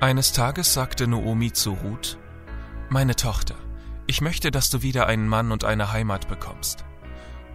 [0.00, 2.18] Eines Tages sagte Noomi zu Ruth,
[2.88, 3.56] Meine Tochter,
[4.06, 6.84] ich möchte, dass du wieder einen Mann und eine Heimat bekommst.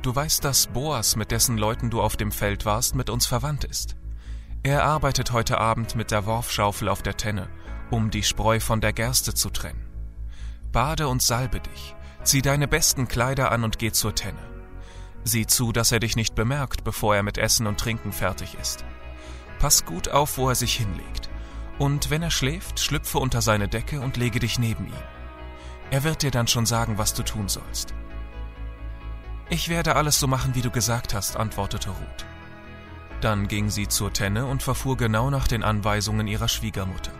[0.01, 3.63] Du weißt, dass Boas, mit dessen Leuten du auf dem Feld warst, mit uns verwandt
[3.63, 3.95] ist.
[4.61, 7.47] Er arbeitet heute Abend mit der Worfschaufel auf der Tenne,
[7.91, 9.87] um die Spreu von der Gerste zu trennen.
[10.73, 14.43] Bade und salbe dich, zieh deine besten Kleider an und geh zur Tenne.
[15.23, 18.83] Sieh zu, dass er dich nicht bemerkt, bevor er mit Essen und Trinken fertig ist.
[19.59, 21.29] Pass gut auf, wo er sich hinlegt.
[21.79, 25.03] Und wenn er schläft, schlüpfe unter seine Decke und lege dich neben ihm.
[25.91, 27.93] Er wird dir dann schon sagen, was du tun sollst.
[29.49, 32.25] Ich werde alles so machen, wie du gesagt hast, antwortete Ruth.
[33.21, 37.11] Dann ging sie zur Tenne und verfuhr genau nach den Anweisungen ihrer Schwiegermutter.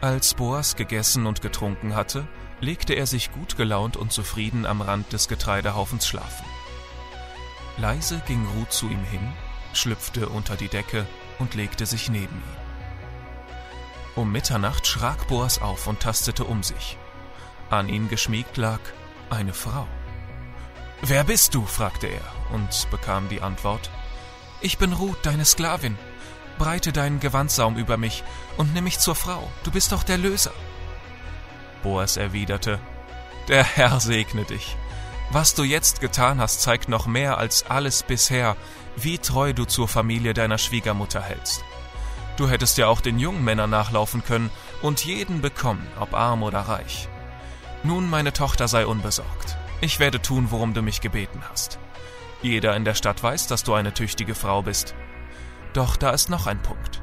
[0.00, 2.26] Als Boas gegessen und getrunken hatte,
[2.60, 6.46] legte er sich gut gelaunt und zufrieden am Rand des Getreidehaufens schlafen.
[7.76, 9.32] Leise ging Ruth zu ihm hin,
[9.72, 11.06] schlüpfte unter die Decke
[11.38, 12.69] und legte sich neben ihn.
[14.20, 16.98] Um Mitternacht schrak Boas auf und tastete um sich.
[17.70, 18.80] An ihn geschmiegt lag
[19.30, 19.88] eine Frau.
[21.00, 21.64] Wer bist du?
[21.64, 22.20] fragte er
[22.52, 23.90] und bekam die Antwort
[24.60, 25.96] Ich bin Ruth, deine Sklavin.
[26.58, 28.22] Breite deinen Gewandsaum über mich
[28.58, 29.50] und nimm mich zur Frau.
[29.64, 30.52] Du bist doch der Löser.
[31.82, 32.78] Boas erwiderte
[33.48, 34.76] Der Herr segne dich.
[35.30, 38.54] Was du jetzt getan hast, zeigt noch mehr als alles bisher,
[38.96, 41.64] wie treu du zur Familie deiner Schwiegermutter hältst.
[42.40, 44.48] Du hättest ja auch den jungen Männern nachlaufen können
[44.80, 47.06] und jeden bekommen, ob arm oder reich.
[47.82, 49.58] Nun, meine Tochter, sei unbesorgt.
[49.82, 51.78] Ich werde tun, worum du mich gebeten hast.
[52.40, 54.94] Jeder in der Stadt weiß, dass du eine tüchtige Frau bist.
[55.74, 57.02] Doch da ist noch ein Punkt.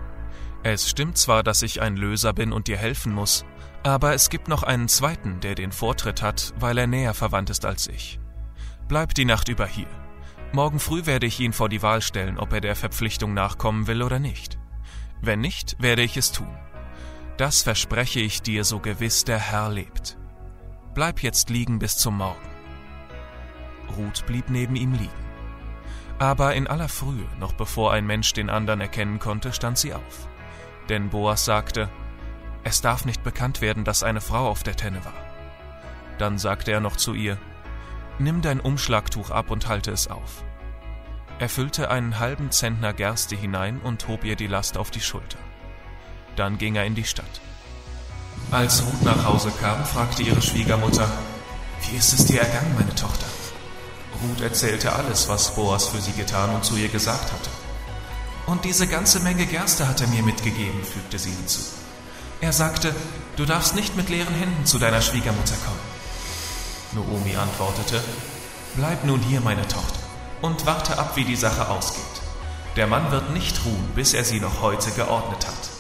[0.63, 3.45] Es stimmt zwar, dass ich ein Löser bin und dir helfen muss,
[3.83, 7.63] aber es gibt noch einen zweiten, der den Vortritt hat, weil er näher verwandt ist
[7.63, 8.19] als ich.
[8.87, 9.85] Bleib die Nacht über hier.
[10.51, 14.01] Morgen früh werde ich ihn vor die Wahl stellen, ob er der Verpflichtung nachkommen will
[14.01, 14.57] oder nicht.
[15.21, 16.55] Wenn nicht, werde ich es tun.
[17.37, 20.17] Das verspreche ich dir, so gewiss der Herr lebt.
[20.93, 22.49] Bleib jetzt liegen bis zum Morgen.
[23.95, 25.27] Ruth blieb neben ihm liegen.
[26.19, 30.27] Aber in aller Frühe, noch bevor ein Mensch den anderen erkennen konnte, stand sie auf.
[30.89, 31.89] Denn Boas sagte,
[32.63, 35.13] es darf nicht bekannt werden, dass eine Frau auf der Tenne war.
[36.17, 37.37] Dann sagte er noch zu ihr,
[38.19, 40.43] Nimm dein Umschlagtuch ab und halte es auf.
[41.39, 45.37] Er füllte einen halben Zentner Gerste hinein und hob ihr die Last auf die Schulter.
[46.35, 47.41] Dann ging er in die Stadt.
[48.49, 51.07] Als Ruth nach Hause kam, fragte ihre Schwiegermutter,
[51.81, 53.27] Wie ist es dir ergangen, meine Tochter?
[54.23, 57.49] Ruth erzählte alles, was Boas für sie getan und zu ihr gesagt hatte.
[58.47, 61.59] Und diese ganze Menge Gerste hat er mir mitgegeben, fügte sie hinzu.
[62.39, 62.95] Er sagte,
[63.35, 67.07] du darfst nicht mit leeren Händen zu deiner Schwiegermutter kommen.
[67.07, 68.01] Noomi antwortete,
[68.75, 69.99] Bleib nun hier, meine Tochter,
[70.41, 72.03] und warte ab, wie die Sache ausgeht.
[72.75, 75.77] Der Mann wird nicht ruhen, bis er sie noch heute geordnet hat.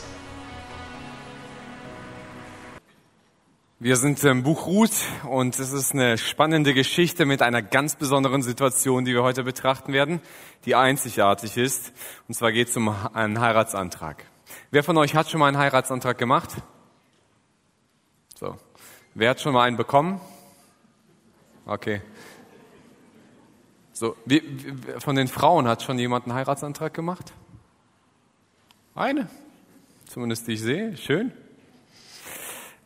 [3.79, 8.41] Wir sind im Buch Ruth und es ist eine spannende Geschichte mit einer ganz besonderen
[8.41, 10.19] Situation, die wir heute betrachten werden,
[10.65, 11.93] die einzigartig ist.
[12.27, 14.25] Und zwar geht es um einen Heiratsantrag.
[14.71, 16.49] Wer von euch hat schon mal einen Heiratsantrag gemacht?
[18.39, 18.55] So.
[19.13, 20.19] Wer hat schon mal einen bekommen?
[21.67, 22.01] Okay.
[23.97, 27.33] So, wie, wie, von den Frauen hat schon jemand einen Heiratsantrag gemacht?
[28.93, 29.27] Eine.
[30.07, 30.95] Zumindest die ich sehe.
[30.97, 31.31] Schön.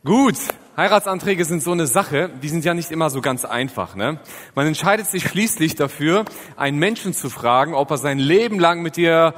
[0.06, 0.36] Gut.
[0.74, 3.94] Heiratsanträge sind so eine Sache, die sind ja nicht immer so ganz einfach.
[3.94, 4.20] Ne?
[4.54, 6.24] Man entscheidet sich schließlich dafür,
[6.56, 9.34] einen Menschen zu fragen, ob er sein Leben lang mit dir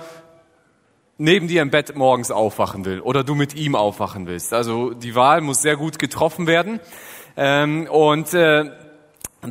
[1.18, 4.54] neben dir im Bett morgens aufwachen will oder du mit ihm aufwachen willst.
[4.54, 6.78] Also die Wahl muss sehr gut getroffen werden.
[7.36, 8.70] Ähm, und äh,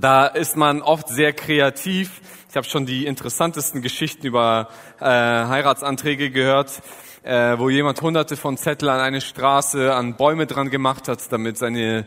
[0.01, 2.21] da ist man oft sehr kreativ.
[2.49, 6.81] Ich habe schon die interessantesten Geschichten über äh, Heiratsanträge gehört,
[7.23, 11.57] äh, wo jemand hunderte von Zettel an eine Straße, an Bäume dran gemacht hat, damit
[11.57, 12.05] seine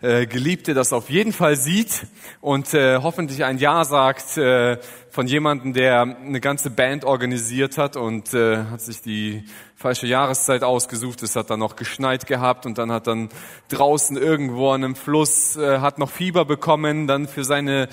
[0.00, 2.06] äh, Geliebte das auf jeden Fall sieht
[2.40, 4.78] und äh, hoffentlich ein Ja sagt äh,
[5.10, 10.62] von jemandem, der eine ganze Band organisiert hat und äh, hat sich die falsche Jahreszeit
[10.62, 11.22] ausgesucht.
[11.22, 13.30] Es hat dann noch geschneit gehabt und dann hat dann
[13.68, 17.88] draußen irgendwo an einem Fluss äh, hat noch Fieber bekommen, dann für seine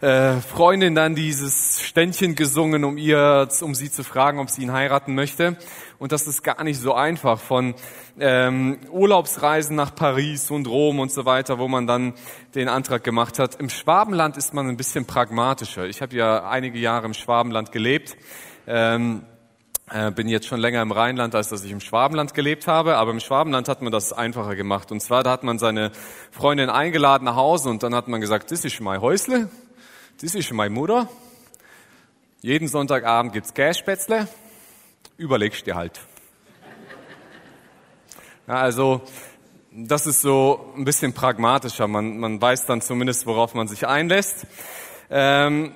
[0.00, 4.72] äh, Freundin dann dieses Ständchen gesungen, um ihr, um sie zu fragen, ob sie ihn
[4.72, 5.56] heiraten möchte.
[5.98, 7.74] Und das ist gar nicht so einfach von
[8.18, 12.12] ähm, Urlaubsreisen nach Paris und Rom und so weiter, wo man dann
[12.54, 13.54] den Antrag gemacht hat.
[13.56, 15.86] Im Schwabenland ist man ein bisschen pragmatischer.
[15.86, 18.16] Ich habe ja einige Jahre im Schwabenland gelebt.
[18.66, 19.22] Ähm,
[19.90, 23.12] äh, bin jetzt schon länger im Rheinland, als dass ich im Schwabenland gelebt habe, aber
[23.12, 24.90] im Schwabenland hat man das einfacher gemacht.
[24.90, 25.92] Und zwar, da hat man seine
[26.32, 29.48] Freundin eingeladen nach Hause und dann hat man gesagt, das ist mein Häusle,
[30.20, 31.08] das ist meine Mutter.
[32.40, 34.28] Jeden Sonntagabend gibt's Kässpätzle.
[35.18, 36.00] Überlegst dir halt.
[38.46, 39.02] Ja, also
[39.70, 41.86] das ist so ein bisschen pragmatischer.
[41.86, 44.46] Man, man weiß dann zumindest, worauf man sich einlässt.
[45.10, 45.74] Ähm,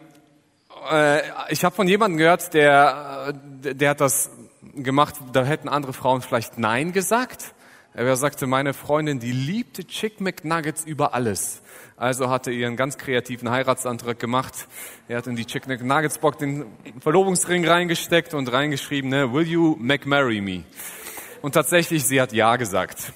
[0.90, 1.20] äh,
[1.50, 4.30] ich habe von jemandem gehört, der, der hat das
[4.74, 7.54] gemacht, da hätten andere Frauen vielleicht Nein gesagt.
[7.92, 11.60] Er sagte, meine Freundin, die liebte Chick McNuggets über alles.
[12.00, 14.66] Also hatte ihr einen ganz kreativen Heiratsantrag gemacht.
[15.06, 16.64] Er hat in die Chick McNuggets Box den
[16.98, 20.64] Verlobungsring reingesteckt und reingeschrieben, ne, Will you McMarry me?
[21.42, 23.12] Und tatsächlich, sie hat Ja gesagt,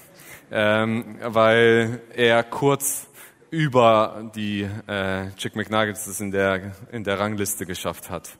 [0.51, 3.07] ähm, weil er kurz
[3.49, 8.37] über die äh, Chick McNuggets es in der, in der Rangliste geschafft hat.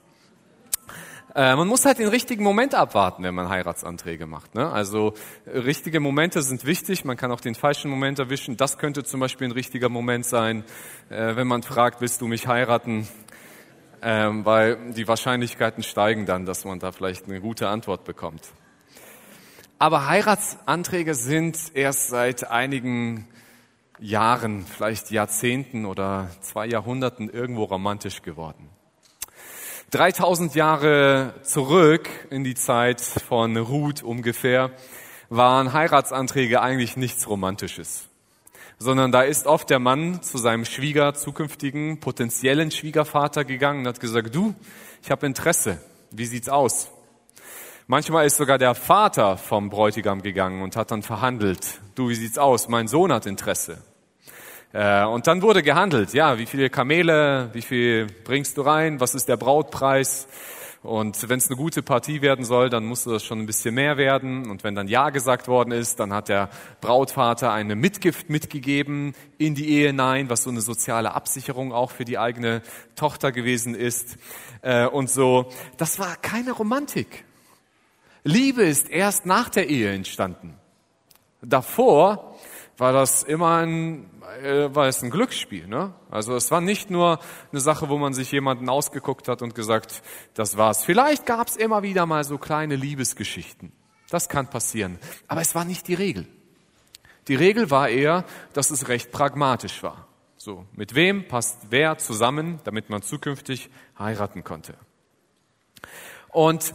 [1.36, 4.54] Äh, man muss halt den richtigen Moment abwarten, wenn man Heiratsanträge macht.
[4.54, 4.72] Ne?
[4.72, 5.12] Also
[5.46, 7.04] richtige Momente sind wichtig.
[7.04, 8.56] Man kann auch den falschen Moment erwischen.
[8.56, 10.64] Das könnte zum Beispiel ein richtiger Moment sein,
[11.10, 13.06] äh, wenn man fragt, willst du mich heiraten?
[14.00, 18.42] Ähm, weil die Wahrscheinlichkeiten steigen dann, dass man da vielleicht eine gute Antwort bekommt.
[19.78, 23.28] Aber Heiratsanträge sind erst seit einigen
[23.98, 28.70] Jahren, vielleicht Jahrzehnten oder zwei Jahrhunderten irgendwo romantisch geworden.
[29.90, 34.72] 3000 Jahre zurück in die Zeit von Ruth ungefähr
[35.28, 38.08] waren Heiratsanträge eigentlich nichts Romantisches,
[38.78, 44.00] sondern da ist oft der Mann zu seinem Schwieger, zukünftigen, potenziellen Schwiegervater gegangen und hat
[44.00, 44.56] gesagt, du,
[45.04, 45.80] ich habe Interesse,
[46.10, 46.90] wie sieht's aus?
[47.86, 52.38] Manchmal ist sogar der Vater vom Bräutigam gegangen und hat dann verhandelt, du, wie sieht's
[52.38, 52.68] aus?
[52.68, 53.84] Mein Sohn hat Interesse.
[54.76, 59.14] Äh, und dann wurde gehandelt, ja, wie viele Kamele, wie viel bringst du rein, was
[59.14, 60.28] ist der Brautpreis?
[60.82, 63.96] Und wenn es eine gute Partie werden soll, dann musste das schon ein bisschen mehr
[63.96, 64.50] werden.
[64.50, 66.50] Und wenn dann Ja gesagt worden ist, dann hat der
[66.82, 72.04] Brautvater eine Mitgift mitgegeben in die Ehe hinein, was so eine soziale Absicherung auch für
[72.04, 72.60] die eigene
[72.96, 74.18] Tochter gewesen ist.
[74.60, 75.48] Äh, und so,
[75.78, 77.24] das war keine Romantik.
[78.24, 80.54] Liebe ist erst nach der Ehe entstanden.
[81.40, 82.36] Davor
[82.78, 84.10] war das immer ein
[84.42, 85.66] äh, war es ein Glücksspiel.
[85.66, 85.94] Ne?
[86.10, 87.20] Also es war nicht nur
[87.52, 90.02] eine Sache, wo man sich jemanden ausgeguckt hat und gesagt,
[90.34, 90.84] das war's.
[90.84, 93.72] Vielleicht gab es immer wieder mal so kleine Liebesgeschichten.
[94.10, 94.98] Das kann passieren.
[95.28, 96.26] Aber es war nicht die Regel.
[97.28, 100.06] Die Regel war eher, dass es recht pragmatisch war.
[100.36, 103.68] So, mit wem passt wer zusammen, damit man zukünftig
[103.98, 104.74] heiraten konnte.
[106.28, 106.74] Und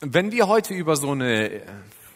[0.00, 1.62] wenn wir heute über so eine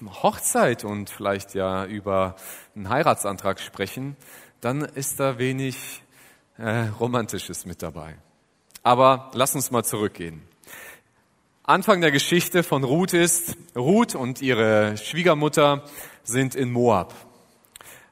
[0.03, 2.37] Hochzeit und vielleicht ja über
[2.75, 4.17] einen Heiratsantrag sprechen,
[4.61, 6.03] dann ist da wenig
[6.59, 8.17] äh, Romantisches mit dabei.
[8.83, 10.43] Aber lass uns mal zurückgehen.
[11.63, 15.85] Anfang der Geschichte von Ruth ist, Ruth und ihre Schwiegermutter
[16.23, 17.15] sind in Moab.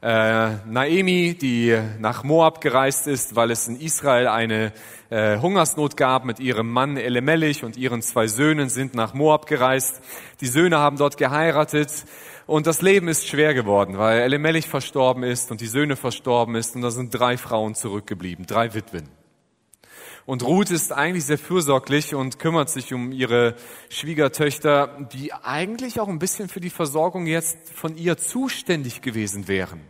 [0.03, 4.73] Äh, Naemi, die nach Moab gereist ist, weil es in Israel eine
[5.11, 10.01] äh, Hungersnot gab mit ihrem Mann Elemelich und ihren zwei Söhnen sind nach Moab gereist.
[10.41, 11.91] Die Söhne haben dort geheiratet.
[12.47, 16.77] Und das Leben ist schwer geworden, weil Elimelech verstorben ist und die Söhne verstorben ist
[16.77, 19.09] und da sind drei Frauen zurückgeblieben, drei Witwen.
[20.27, 23.55] Und Ruth ist eigentlich sehr fürsorglich und kümmert sich um ihre
[23.89, 29.81] Schwiegertöchter, die eigentlich auch ein bisschen für die Versorgung jetzt von ihr zuständig gewesen wären,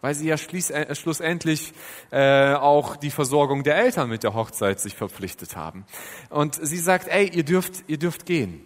[0.00, 1.72] weil sie ja äh, schlussendlich
[2.10, 5.84] äh, auch die Versorgung der Eltern mit der Hochzeit sich verpflichtet haben.
[6.30, 8.64] Und sie sagt, ey, ihr dürft, ihr dürft gehen.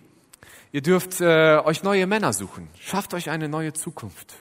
[0.73, 2.69] Ihr dürft äh, euch neue Männer suchen.
[2.81, 4.35] Schafft euch eine neue Zukunft.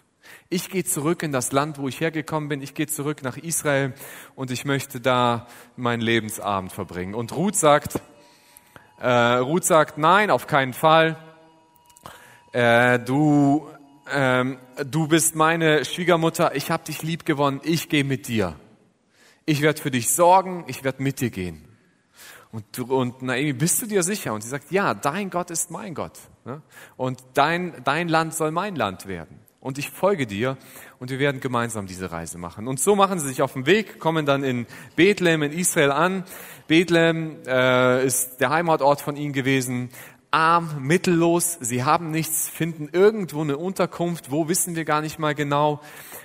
[0.50, 2.62] Ich gehe zurück in das Land, wo ich hergekommen bin.
[2.62, 3.93] Ich gehe zurück nach Israel
[4.36, 7.15] und ich möchte da meinen Lebensabend verbringen.
[7.15, 8.01] Und Ruth sagt,
[9.00, 11.17] äh, Ruth sagt, nein, auf keinen Fall.
[12.51, 13.67] Äh, du,
[14.10, 16.55] ähm, du bist meine Schwiegermutter.
[16.55, 17.62] Ich habe dich lieb gewonnen.
[17.63, 18.55] Ich gehe mit dir.
[19.46, 20.63] Ich werde für dich sorgen.
[20.67, 21.67] Ich werde mit dir gehen.
[22.51, 24.34] Und, und Naomi, bist du dir sicher?
[24.34, 26.20] Und sie sagt, ja, dein Gott ist mein Gott.
[26.43, 26.62] Ne?
[26.98, 29.39] Und dein, dein Land soll mein Land werden.
[29.62, 30.58] Und ich folge dir
[30.98, 32.67] und wir werden gemeinsam diese Reise machen.
[32.67, 34.65] Und so machen sie sich auf den Weg, kommen dann in
[34.96, 36.24] Bethlehem in Israel an.
[36.67, 39.89] Bethlehem äh, ist der Heimatort von ihnen gewesen.
[40.31, 45.35] Arm, mittellos, sie haben nichts, finden irgendwo eine Unterkunft, wo wissen wir gar nicht mal
[45.35, 45.81] genau.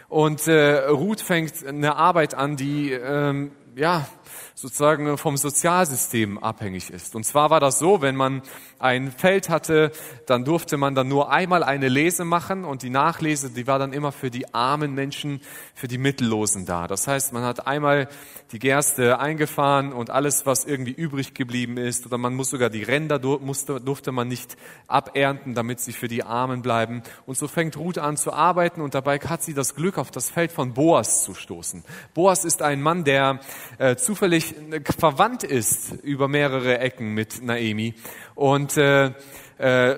[0.08, 4.06] Und äh, Ruth fängt eine Arbeit an, die ähm, ja
[4.54, 7.16] sozusagen vom Sozialsystem abhängig ist.
[7.16, 8.42] Und zwar war das so, wenn man
[8.78, 9.92] ein Feld hatte,
[10.26, 13.92] dann durfte man dann nur einmal eine Lese machen und die Nachlese, die war dann
[13.92, 15.40] immer für die armen Menschen,
[15.74, 16.86] für die Mittellosen da.
[16.86, 18.08] Das heißt, man hat einmal
[18.52, 22.82] die Gerste eingefahren und alles, was irgendwie übrig geblieben ist, oder man muss sogar die
[22.82, 24.56] Ränder musste, durfte man nicht
[24.86, 27.02] abernten, damit sie für die Armen bleiben.
[27.24, 30.30] Und so fängt Ruth an zu arbeiten und dabei hat sie das Glück, auf das
[30.30, 31.84] Feld von Boas zu stoßen.
[32.14, 33.40] Boas ist ein Mann, der
[33.78, 34.54] äh, zufällig
[34.98, 37.94] verwandt ist über mehrere Ecken mit Naemi.
[38.36, 39.12] Und äh,
[39.58, 39.96] äh,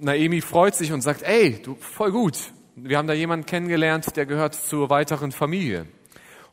[0.00, 2.36] Naemi freut sich und sagt, ey, du, voll gut.
[2.74, 5.86] Wir haben da jemanden kennengelernt, der gehört zur weiteren Familie.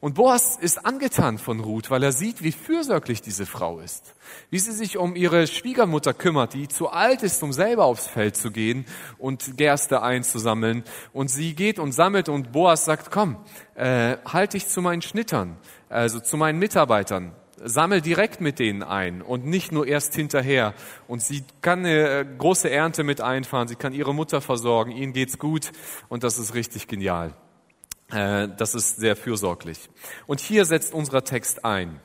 [0.04, 4.13] Und Boas ist angetan von Ruth, weil er sieht, wie fürsorglich diese Frau ist.
[4.50, 8.36] Wie sie sich um ihre Schwiegermutter kümmert, die zu alt ist, um selber aufs Feld
[8.36, 8.86] zu gehen
[9.18, 10.84] und Gerste einzusammeln.
[11.13, 13.38] Und sie geht und sammelt und Boas sagt, komm,
[13.75, 15.56] äh, halt dich zu meinen Schnittern,
[15.88, 17.34] also zu meinen Mitarbeitern.
[17.63, 20.74] Sammel direkt mit denen ein und nicht nur erst hinterher.
[21.08, 25.13] Und sie kann eine äh, große Ernte mit einfahren, sie kann ihre Mutter versorgen, ihnen
[25.13, 25.72] geht's gut
[26.10, 27.34] und das ist richtig genial.
[28.12, 29.89] Äh, das ist sehr fürsorglich.
[30.27, 32.00] Und hier setzt unser Text ein.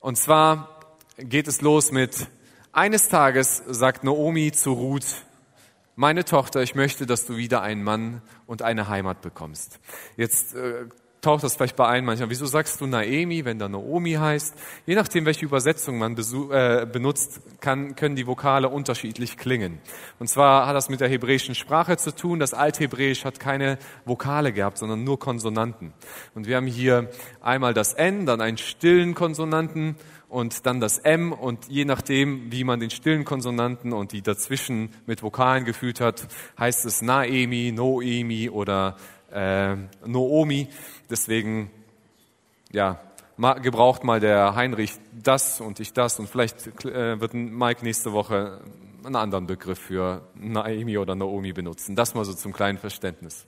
[0.00, 0.80] Und zwar
[1.18, 2.28] geht es los mit,
[2.72, 5.24] eines Tages sagt Naomi zu Ruth,
[5.98, 9.80] meine Tochter, ich möchte, dass du wieder einen Mann und eine Heimat bekommst.
[10.18, 10.84] Jetzt äh,
[11.26, 12.30] taucht das vielleicht bei einem manchmal.
[12.30, 14.54] Wieso sagst du Naemi, wenn da Naomi heißt?
[14.86, 19.80] Je nachdem, welche Übersetzung man äh, benutzt, kann, können die Vokale unterschiedlich klingen.
[20.20, 22.38] Und zwar hat das mit der hebräischen Sprache zu tun.
[22.38, 25.92] Das Althebräisch hat keine Vokale gehabt, sondern nur Konsonanten.
[26.36, 29.96] Und wir haben hier einmal das N, dann einen stillen Konsonanten
[30.28, 34.90] und dann das M und je nachdem, wie man den stillen Konsonanten und die dazwischen
[35.06, 36.26] mit Vokalen gefühlt hat,
[36.58, 38.96] heißt es Naemi, Noemi oder
[39.36, 39.76] äh,
[40.06, 40.68] Noomi.
[41.10, 41.70] Deswegen,
[42.72, 43.00] ja,
[43.36, 48.60] gebraucht mal der Heinrich das und ich das und vielleicht äh, wird Mike nächste Woche
[49.04, 51.96] einen anderen Begriff für Naomi oder Naomi benutzen.
[51.96, 53.46] Das mal so zum kleinen Verständnis.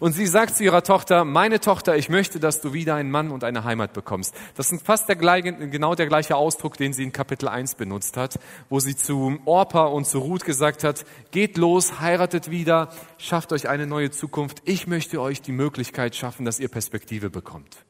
[0.00, 3.30] Und sie sagt zu ihrer Tochter, meine Tochter, ich möchte, dass du wieder einen Mann
[3.30, 4.34] und eine Heimat bekommst.
[4.54, 8.38] Das ist fast der genau der gleiche Ausdruck, den sie in Kapitel 1 benutzt hat,
[8.68, 13.68] wo sie zu Orpa und zu Ruth gesagt hat, geht los, heiratet wieder, schafft euch
[13.68, 14.62] eine neue Zukunft.
[14.64, 17.84] Ich möchte euch die Möglichkeit schaffen, dass ihr Perspektive bekommt.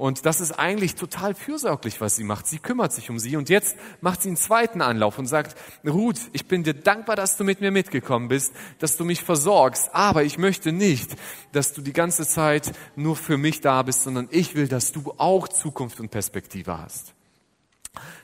[0.00, 2.46] Und das ist eigentlich total fürsorglich, was sie macht.
[2.46, 6.16] Sie kümmert sich um sie und jetzt macht sie einen zweiten Anlauf und sagt, Ruth,
[6.32, 10.24] ich bin dir dankbar, dass du mit mir mitgekommen bist, dass du mich versorgst, aber
[10.24, 11.16] ich möchte nicht,
[11.52, 15.12] dass du die ganze Zeit nur für mich da bist, sondern ich will, dass du
[15.18, 17.12] auch Zukunft und Perspektive hast.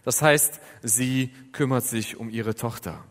[0.03, 3.05] Das heißt, sie kümmert sich um ihre Tochter.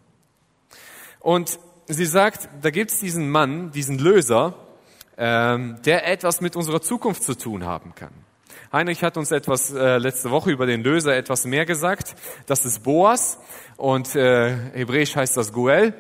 [1.19, 4.55] Und sie sagt, da gibt's diesen Mann, diesen Löser,
[5.19, 8.25] ähm, der etwas mit unserer Zukunft zu tun haben kann.
[8.72, 12.15] Heinrich hat uns etwas äh, letzte Woche über den Löser etwas mehr gesagt.
[12.48, 13.39] Das ist Boas
[13.77, 15.93] und äh, hebräisch heißt das Goel.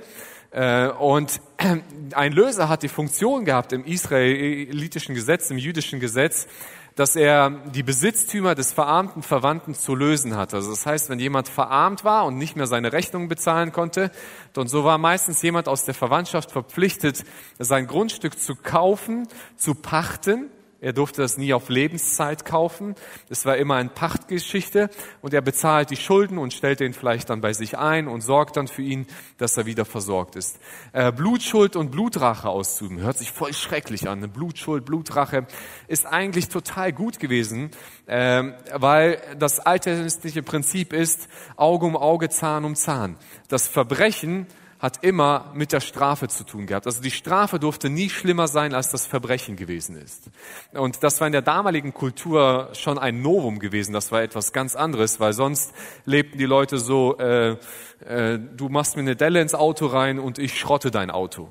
[0.51, 1.41] Äh, und
[2.15, 6.47] ein Löser hat die Funktion gehabt im israelitischen Gesetz, im jüdischen Gesetz,
[6.95, 10.55] dass er die Besitztümer des verarmten Verwandten zu lösen hatte.
[10.55, 14.11] Also das heißt, wenn jemand verarmt war und nicht mehr seine Rechnungen bezahlen konnte,
[14.55, 17.25] und so war meistens jemand aus der Verwandtschaft verpflichtet,
[17.59, 20.49] sein Grundstück zu kaufen, zu pachten
[20.81, 22.95] er durfte das nie auf Lebenszeit kaufen.
[23.29, 24.89] Es war immer eine Pachtgeschichte
[25.21, 28.57] und er bezahlt die Schulden und stellt ihn vielleicht dann bei sich ein und sorgt
[28.57, 30.59] dann für ihn, dass er wieder versorgt ist.
[30.91, 34.19] Äh, Blutschuld und Blutrache auszuüben hört sich voll schrecklich an.
[34.19, 35.47] Eine Blutschuld, Blutrache
[35.87, 37.71] ist eigentlich total gut gewesen,
[38.05, 43.17] äh, weil das alternatliche Prinzip ist Auge um Auge, Zahn um Zahn.
[43.47, 44.47] Das Verbrechen
[44.79, 46.85] hat immer mit der Strafe zu tun gehabt.
[46.85, 50.29] Also die Strafe durfte nie schlimmer sein, als das Verbrechen gewesen ist.
[50.73, 53.93] Und das war in der damaligen Kultur schon ein Novum gewesen.
[53.93, 55.73] Das war etwas ganz anderes, weil sonst
[56.05, 57.57] lebten die Leute so, äh,
[58.05, 61.49] äh, du machst mir eine Delle ins Auto rein und ich schrotte dein Auto.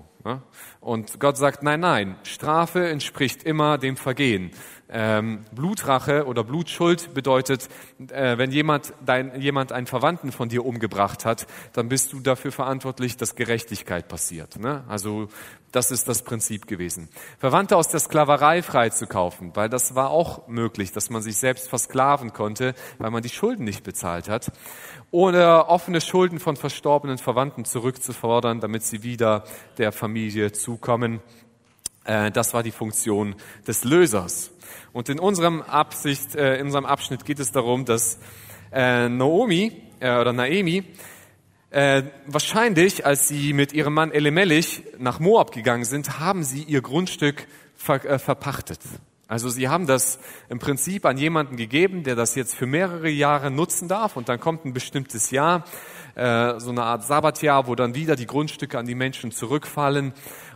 [0.81, 4.53] Und Gott sagt, nein, nein, Strafe entspricht immer dem Vergehen.
[4.91, 7.69] Ähm, Blutrache oder Blutschuld bedeutet,
[8.11, 12.53] äh, wenn jemand, dein, jemand einen Verwandten von dir umgebracht hat, dann bist du dafür
[12.53, 14.59] verantwortlich, dass Gerechtigkeit passiert.
[14.59, 14.85] Ne?
[14.87, 15.29] Also
[15.73, 17.09] das ist das Prinzip gewesen.
[17.39, 22.33] Verwandte aus der Sklaverei freizukaufen, weil das war auch möglich, dass man sich selbst versklaven
[22.33, 24.53] konnte, weil man die Schulden nicht bezahlt hat.
[25.11, 29.45] Oder offene Schulden von verstorbenen Verwandten zurückzufordern, damit sie wieder
[29.79, 31.21] der Familie zukommen.
[32.05, 33.35] Äh, das war die Funktion
[33.67, 34.51] des Lösers.
[34.93, 38.19] Und in unserem, Absicht, äh, in unserem Abschnitt geht es darum, dass
[38.73, 40.85] äh, Naomi äh, oder Naemi
[41.75, 46.83] äh, wahrscheinlich, als sie mit ihrem Mann Elimelech nach Moab gegangen sind, haben sie ihr
[46.83, 48.79] Grundstück ver äh, verpachtet.
[49.27, 53.51] Also sie haben das im Prinzip an jemanden gegeben, der das jetzt für mehrere Jahre
[53.51, 55.65] nutzen darf und dann kommt ein bestimmtes Jahr,
[56.15, 60.13] äh, so eine Art Sabbatjahr, wo dann wieder die Grundstücke an die Menschen zurückfallen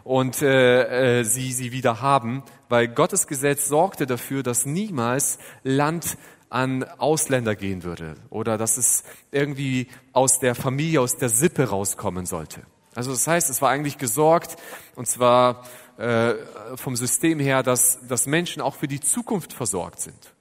[0.08, 6.16] und äh, äh, sie sie wieder haben, weil Gottes Gesetz sorgte dafür, dass niemals Land
[6.48, 12.24] an Ausländer gehen würde oder dass es irgendwie aus der Familie, aus der Sippe rauskommen
[12.24, 12.62] sollte.
[12.94, 14.56] Also das heißt, es war eigentlich gesorgt
[14.96, 15.64] und zwar
[15.98, 16.36] äh,
[16.76, 20.32] vom System her, dass, dass Menschen auch für die Zukunft versorgt sind.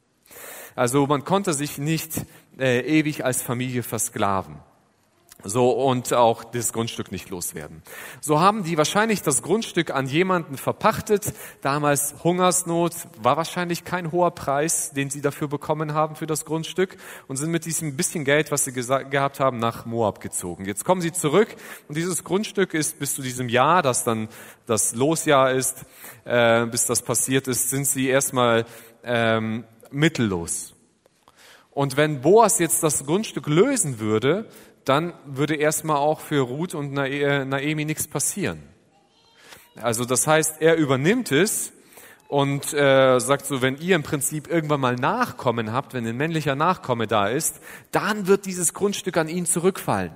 [0.78, 2.26] Also man konnte sich nicht
[2.58, 4.60] äh, ewig als Familie versklaven.
[5.44, 7.84] So, und auch das Grundstück nicht loswerden.
[8.22, 11.32] So haben die wahrscheinlich das Grundstück an jemanden verpachtet.
[11.62, 16.98] Damals Hungersnot war wahrscheinlich kein hoher Preis, den sie dafür bekommen haben für das Grundstück
[17.28, 20.66] und sind mit diesem bisschen Geld, was sie gehabt haben, nach Moab gezogen.
[20.66, 21.56] Jetzt kommen sie zurück
[21.88, 24.30] und dieses Grundstück ist bis zu diesem Jahr, das dann
[24.66, 25.86] das Losjahr ist,
[26.26, 28.66] äh, bis das passiert ist, sind sie erstmal
[29.04, 30.74] ähm, mittellos.
[31.78, 34.50] Und wenn Boas jetzt das Grundstück lösen würde,
[34.88, 38.64] dann würde erstmal auch für Ruth und Naemi nichts passieren.
[39.76, 41.74] Also das heißt, er übernimmt es
[42.28, 46.56] und äh, sagt so, wenn ihr im Prinzip irgendwann mal Nachkommen habt, wenn ein männlicher
[46.56, 47.60] Nachkomme da ist,
[47.92, 50.12] dann wird dieses Grundstück an ihn zurückfallen.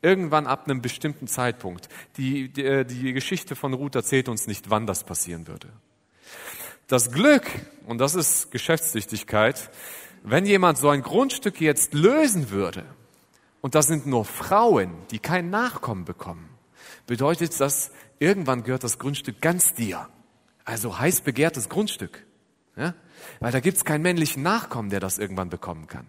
[0.00, 1.88] Irgendwann ab einem bestimmten Zeitpunkt.
[2.16, 5.68] Die, die, äh, die Geschichte von Ruth erzählt uns nicht, wann das passieren würde.
[6.86, 7.46] Das Glück,
[7.86, 9.70] und das ist Geschäftstüchtigkeit,
[10.22, 12.84] wenn jemand so ein Grundstück jetzt lösen würde,
[13.64, 16.50] und das sind nur Frauen, die kein Nachkommen bekommen,
[17.06, 20.06] bedeutet das, irgendwann gehört das Grundstück ganz dir.
[20.66, 22.26] Also heiß begehrtes Grundstück.
[22.76, 22.92] Ja?
[23.40, 26.06] Weil da gibt's keinen männlichen Nachkommen, der das irgendwann bekommen kann.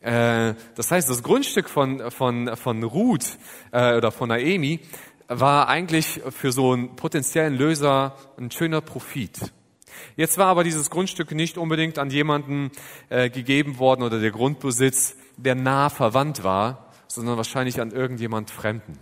[0.00, 3.36] Äh, das heißt, das Grundstück von, von, von Ruth
[3.70, 4.80] äh, oder von Naemi
[5.28, 9.52] war eigentlich für so einen potenziellen Löser ein schöner Profit.
[10.16, 12.70] Jetzt war aber dieses Grundstück nicht unbedingt an jemanden
[13.10, 18.98] äh, gegeben worden oder der Grundbesitz, der nah verwandt war, sondern wahrscheinlich an irgendjemand Fremden.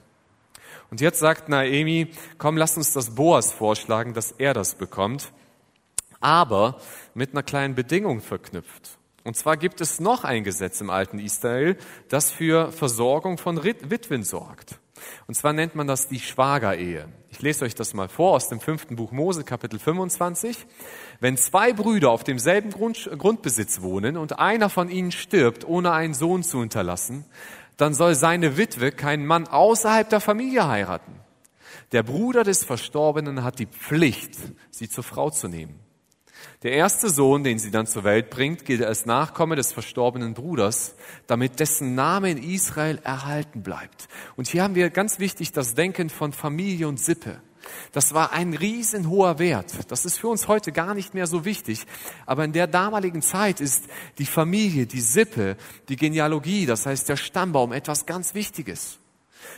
[0.90, 5.32] Und jetzt sagt Naemi, komm, lass uns das Boas vorschlagen, dass er das bekommt,
[6.20, 6.78] aber
[7.14, 8.98] mit einer kleinen Bedingung verknüpft.
[9.24, 11.76] Und zwar gibt es noch ein Gesetz im alten Israel,
[12.08, 14.78] das für Versorgung von Witwen sorgt.
[15.26, 17.08] Und zwar nennt man das die Schwagerehe.
[17.30, 20.66] Ich lese euch das mal vor aus dem fünften Buch Mose, Kapitel 25.
[21.20, 26.14] Wenn zwei Brüder auf demselben Grund, Grundbesitz wohnen und einer von ihnen stirbt, ohne einen
[26.14, 27.24] Sohn zu hinterlassen,
[27.76, 31.20] dann soll seine Witwe keinen Mann außerhalb der Familie heiraten.
[31.92, 34.36] Der Bruder des Verstorbenen hat die Pflicht,
[34.70, 35.81] sie zur Frau zu nehmen.
[36.62, 40.94] Der erste Sohn, den sie dann zur Welt bringt, gilt als Nachkomme des verstorbenen Bruders,
[41.26, 44.08] damit dessen Name in Israel erhalten bleibt.
[44.36, 47.40] Und hier haben wir ganz wichtig das Denken von Familie und Sippe.
[47.90, 49.90] Das war ein riesenhoher Wert.
[49.90, 51.84] Das ist für uns heute gar nicht mehr so wichtig.
[52.26, 53.84] Aber in der damaligen Zeit ist
[54.18, 55.56] die Familie, die Sippe,
[55.88, 59.00] die Genealogie, das heißt der Stammbaum, etwas ganz Wichtiges.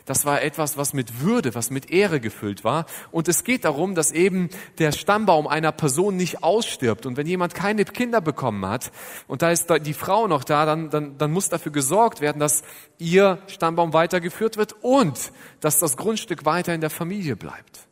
[0.04, 2.86] Das war etwas, was mit Würde, was mit Ehre gefüllt war.
[3.10, 7.06] Und es geht darum, dass eben der Stammbaum einer Person nicht ausstirbt.
[7.06, 8.92] Und wenn jemand keine Kinder bekommen hat
[9.26, 12.62] und da ist die Frau noch da, dann, dann, dann muss dafür gesorgt werden, dass
[12.98, 17.88] ihr Stammbaum weitergeführt wird und dass das Grundstück weiter in der Familie bleibt.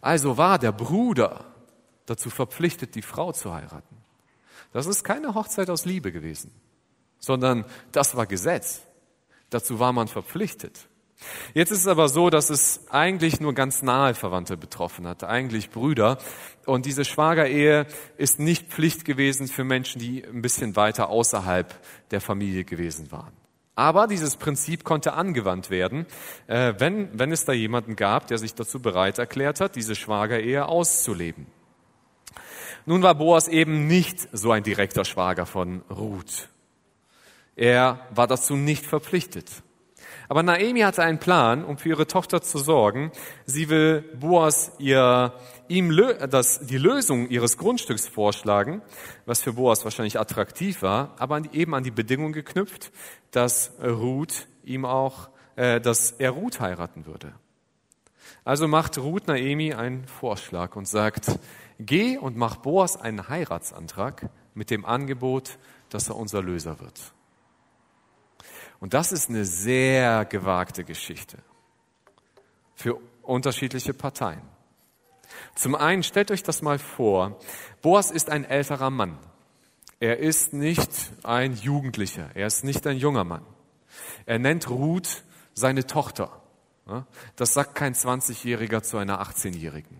[0.00, 1.46] Also war der Bruder
[2.06, 3.96] dazu verpflichtet, die Frau zu heiraten.
[4.72, 6.50] Das ist keine Hochzeit aus Liebe gewesen,
[7.18, 8.82] sondern das war Gesetz.
[9.54, 10.88] Dazu war man verpflichtet.
[11.54, 15.70] Jetzt ist es aber so, dass es eigentlich nur ganz nahe Verwandte betroffen hat, eigentlich
[15.70, 16.18] Brüder.
[16.66, 17.86] Und diese Schwagerehe
[18.16, 21.72] ist nicht Pflicht gewesen für Menschen, die ein bisschen weiter außerhalb
[22.10, 23.32] der Familie gewesen waren.
[23.76, 26.06] Aber dieses Prinzip konnte angewandt werden,
[26.48, 30.66] äh, wenn, wenn es da jemanden gab, der sich dazu bereit erklärt hat, diese Schwagerehe
[30.66, 31.46] auszuleben.
[32.86, 36.48] Nun war Boas eben nicht so ein direkter Schwager von Ruth.
[37.56, 39.62] Er war dazu nicht verpflichtet.
[40.28, 43.12] Aber Naemi hatte einen Plan, um für ihre Tochter zu sorgen.
[43.44, 45.34] Sie will Boas ihr,
[45.68, 45.94] ihm
[46.30, 48.82] das, die Lösung ihres Grundstücks vorschlagen,
[49.26, 52.90] was für Boas wahrscheinlich attraktiv war, aber eben an die Bedingung geknüpft,
[53.30, 57.34] dass Ruth ihm auch, äh, dass er Ruth heiraten würde.
[58.44, 61.38] Also macht Ruth Naemi einen Vorschlag und sagt,
[61.78, 65.58] geh und mach Boas einen Heiratsantrag mit dem Angebot,
[65.90, 67.14] dass er unser Löser wird.
[68.84, 71.38] Und das ist eine sehr gewagte Geschichte
[72.74, 74.42] für unterschiedliche Parteien.
[75.54, 77.40] Zum einen stellt euch das mal vor,
[77.80, 79.16] Boas ist ein älterer Mann.
[80.00, 80.90] Er ist nicht
[81.22, 83.46] ein Jugendlicher, er ist nicht ein junger Mann.
[84.26, 86.42] Er nennt Ruth seine Tochter.
[87.36, 89.96] Das sagt kein 20-Jähriger zu einer 18-Jährigen.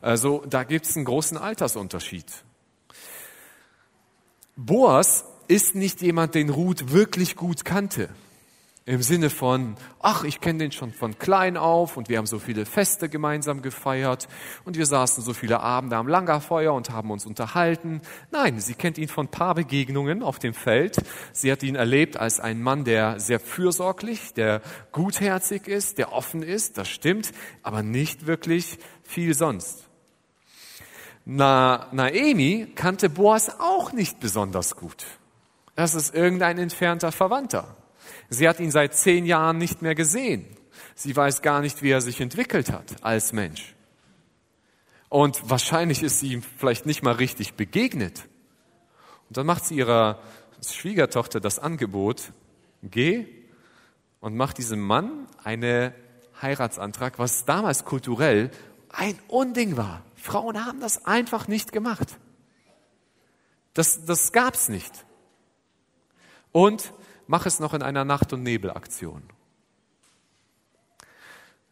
[0.00, 2.26] Also da gibt es einen großen Altersunterschied.
[4.56, 8.08] Boas ist nicht jemand, den Ruth wirklich gut kannte.
[8.86, 12.38] Im Sinne von, ach, ich kenne den schon von klein auf und wir haben so
[12.38, 14.28] viele Feste gemeinsam gefeiert
[14.64, 18.00] und wir saßen so viele Abende am Lagerfeuer und haben uns unterhalten.
[18.30, 20.96] Nein, sie kennt ihn von paar Begegnungen auf dem Feld.
[21.32, 26.42] Sie hat ihn erlebt als einen Mann, der sehr fürsorglich, der gutherzig ist, der offen
[26.42, 27.32] ist, das stimmt,
[27.62, 29.88] aber nicht wirklich viel sonst.
[31.24, 35.06] Na, Naemi kannte Boas auch nicht besonders gut.
[35.80, 37.74] Das ist irgendein entfernter Verwandter.
[38.28, 40.44] Sie hat ihn seit zehn Jahren nicht mehr gesehen.
[40.94, 43.74] Sie weiß gar nicht, wie er sich entwickelt hat als Mensch.
[45.08, 48.28] Und wahrscheinlich ist sie ihm vielleicht nicht mal richtig begegnet.
[49.30, 50.20] Und dann macht sie ihrer
[50.62, 52.34] Schwiegertochter das Angebot,
[52.82, 53.26] geh
[54.20, 55.94] und mach diesem Mann einen
[56.42, 58.50] Heiratsantrag, was damals kulturell
[58.90, 60.04] ein Unding war.
[60.14, 62.18] Frauen haben das einfach nicht gemacht.
[63.72, 65.06] Das, das gab's nicht.
[66.52, 66.92] Und
[67.26, 69.22] mach es noch in einer Nacht- und Nebelaktion.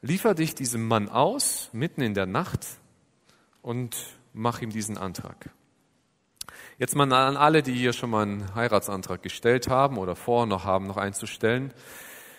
[0.01, 2.67] Liefer dich diesem Mann aus, mitten in der Nacht,
[3.62, 3.97] und
[4.33, 5.51] mach ihm diesen Antrag.
[6.79, 10.64] Jetzt mal an alle, die hier schon mal einen Heiratsantrag gestellt haben oder vor noch
[10.64, 11.75] haben, noch einzustellen.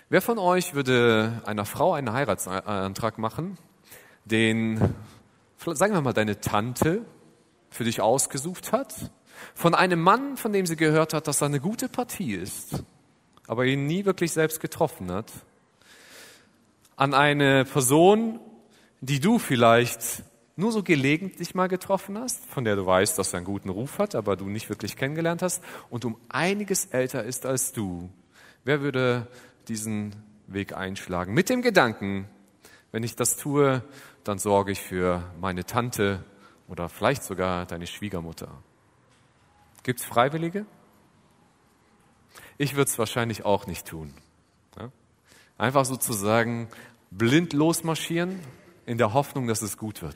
[0.08, 3.58] Wer von euch würde einer Frau einen Heiratsantrag machen,
[4.24, 4.96] den,
[5.58, 7.06] sagen wir mal, deine Tante
[7.70, 9.12] für dich ausgesucht hat,
[9.54, 12.84] von einem Mann, von dem sie gehört hat, dass er eine gute Partie ist,
[13.48, 15.32] aber ihn nie wirklich selbst getroffen hat,
[16.96, 18.40] an eine Person,
[19.02, 20.24] die du vielleicht
[20.60, 23.98] nur so gelegentlich mal getroffen hast, von der du weißt, dass er einen guten Ruf
[23.98, 28.10] hat, aber du nicht wirklich kennengelernt hast und um einiges älter ist als du.
[28.66, 29.28] Wer würde
[29.70, 30.14] diesen
[30.48, 31.34] Weg einschlagen?
[31.34, 32.28] Mit dem Gedanken,
[32.92, 33.84] wenn ich das tue,
[34.26, 36.26] dann sorge ich für meine Tante
[36.68, 38.50] oder vielleicht sogar deine Schwiegermutter.
[39.90, 40.68] Gibt es Freiwillige?
[42.60, 44.14] Ich würde es wahrscheinlich auch nicht tun.
[45.58, 46.68] Einfach sozusagen
[47.10, 48.40] blind losmarschieren
[48.86, 50.16] in der Hoffnung, dass es gut wird.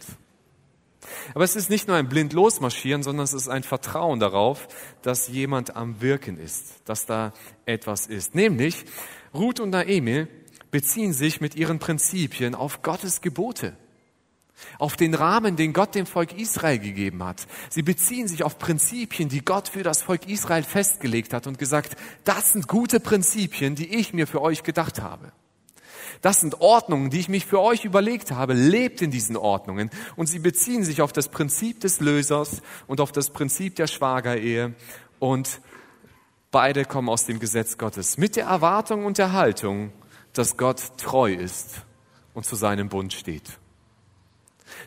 [1.33, 4.67] Aber es ist nicht nur ein blind losmarschieren, sondern es ist ein Vertrauen darauf,
[5.01, 7.33] dass jemand am Wirken ist, dass da
[7.65, 8.36] etwas ist.
[8.36, 8.86] Nämlich,
[9.33, 10.27] Ruth und Naemi
[10.69, 13.75] beziehen sich mit ihren Prinzipien auf Gottes Gebote,
[14.79, 17.47] auf den Rahmen, den Gott dem Volk Israel gegeben hat.
[17.69, 21.95] Sie beziehen sich auf Prinzipien, die Gott für das Volk Israel festgelegt hat und gesagt,
[22.23, 25.31] das sind gute Prinzipien, die ich mir für euch gedacht habe.
[26.21, 28.53] Das sind Ordnungen, die ich mich für euch überlegt habe.
[28.53, 29.89] Lebt in diesen Ordnungen.
[30.15, 34.73] Und sie beziehen sich auf das Prinzip des Lösers und auf das Prinzip der Schwagerehe.
[35.19, 35.59] Und
[36.51, 38.17] beide kommen aus dem Gesetz Gottes.
[38.17, 39.91] Mit der Erwartung und der Haltung,
[40.33, 41.81] dass Gott treu ist
[42.33, 43.59] und zu seinem Bund steht.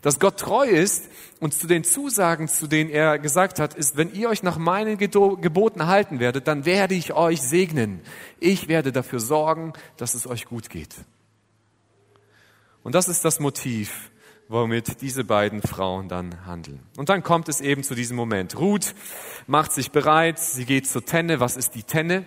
[0.07, 1.09] Dass Gott treu ist
[1.41, 4.99] und zu den Zusagen, zu denen er gesagt hat, ist, wenn ihr euch nach meinen
[4.99, 8.01] Geboten halten werdet, dann werde ich euch segnen.
[8.39, 10.95] Ich werde dafür sorgen, dass es euch gut geht.
[12.85, 14.13] Und das ist das Motiv,
[14.47, 16.79] womit diese beiden Frauen dann handeln.
[16.97, 18.57] Und dann kommt es eben zu diesem Moment.
[18.57, 18.95] Ruth
[19.49, 21.41] macht sich bereit, sie geht zur Tenne.
[21.41, 22.25] Was ist die Tenne?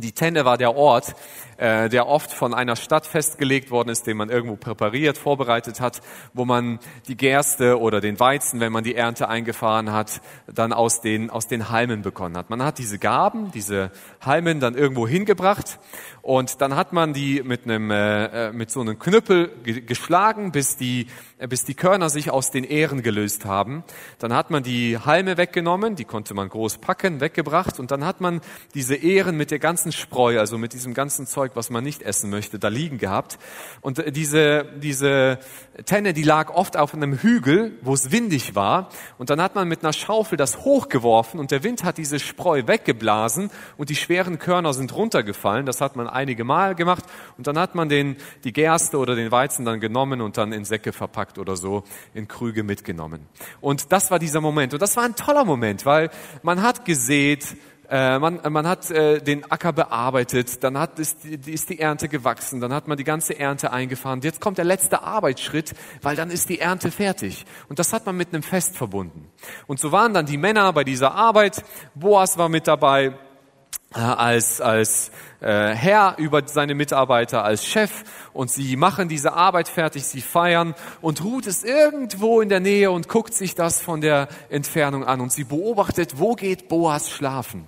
[0.00, 1.14] Die Tenne war der Ort,
[1.60, 6.00] äh, der oft von einer Stadt festgelegt worden ist, den man irgendwo präpariert, vorbereitet hat,
[6.32, 11.02] wo man die Gerste oder den Weizen, wenn man die Ernte eingefahren hat, dann aus
[11.02, 12.48] den, aus den Halmen bekommen hat.
[12.48, 13.90] Man hat diese Gaben, diese
[14.24, 15.78] Halmen dann irgendwo hingebracht
[16.22, 20.76] und dann hat man die mit einem, äh, äh mit so einem Knüppel geschlagen, bis
[20.76, 21.08] die,
[21.48, 23.84] bis die Körner sich aus den Ähren gelöst haben.
[24.18, 28.20] Dann hat man die Halme weggenommen, die konnte man groß packen, weggebracht und dann hat
[28.20, 28.40] man
[28.74, 32.02] diese Ähren mit der ganzen Spreu, also mit diesem ganzen Zeug Zeug, was man nicht
[32.02, 33.38] essen möchte, da liegen gehabt.
[33.80, 35.38] Und äh, diese, diese
[35.86, 38.90] Tenne, die lag oft auf einem Hügel, wo es windig war.
[39.16, 42.66] Und dann hat man mit einer Schaufel das hochgeworfen und der Wind hat diese Spreu
[42.66, 45.64] weggeblasen und die schweren Körner sind runtergefallen.
[45.64, 47.04] Das hat man einige Mal gemacht.
[47.38, 50.66] Und dann hat man den, die Gerste oder den Weizen dann genommen und dann in
[50.66, 53.26] Säcke verpackt oder so in Krüge mitgenommen.
[53.62, 54.74] Und das war dieser Moment.
[54.74, 56.10] Und das war ein toller Moment, weil
[56.42, 57.56] man hat gesät,
[57.90, 62.60] äh, man, man hat äh, den Acker bearbeitet, dann hat ist, ist die Ernte gewachsen,
[62.60, 64.20] dann hat man die ganze Ernte eingefahren.
[64.20, 67.44] Jetzt kommt der letzte Arbeitsschritt, weil dann ist die Ernte fertig.
[67.68, 69.28] Und das hat man mit einem Fest verbunden.
[69.66, 71.64] Und so waren dann die Männer bei dieser Arbeit.
[71.96, 73.14] Boas war mit dabei
[73.92, 78.04] äh, als, als äh, Herr über seine Mitarbeiter, als Chef.
[78.32, 80.76] Und sie machen diese Arbeit fertig, sie feiern.
[81.00, 85.20] Und Ruth ist irgendwo in der Nähe und guckt sich das von der Entfernung an.
[85.20, 87.66] Und sie beobachtet, wo geht Boas schlafen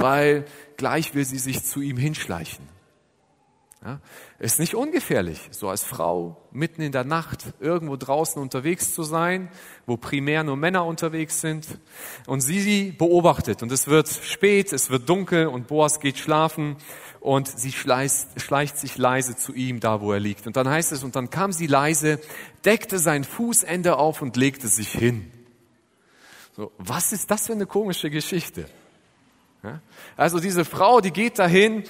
[0.00, 0.44] weil
[0.76, 2.68] gleich will sie sich zu ihm hinschleichen.
[3.82, 3.98] Ja,
[4.38, 9.48] ist nicht ungefährlich, so als Frau mitten in der Nacht irgendwo draußen unterwegs zu sein,
[9.86, 11.66] wo primär nur Männer unterwegs sind.
[12.26, 16.76] Und sie sie beobachtet und es wird spät, es wird dunkel und Boas geht schlafen
[17.20, 20.46] und sie schleicht, schleicht sich leise zu ihm, da wo er liegt.
[20.46, 22.20] Und dann heißt es, und dann kam sie leise,
[22.66, 25.32] deckte sein Fußende auf und legte sich hin.
[26.54, 28.68] So, was ist das für eine komische Geschichte?
[30.16, 31.84] Also diese Frau, die geht dahin,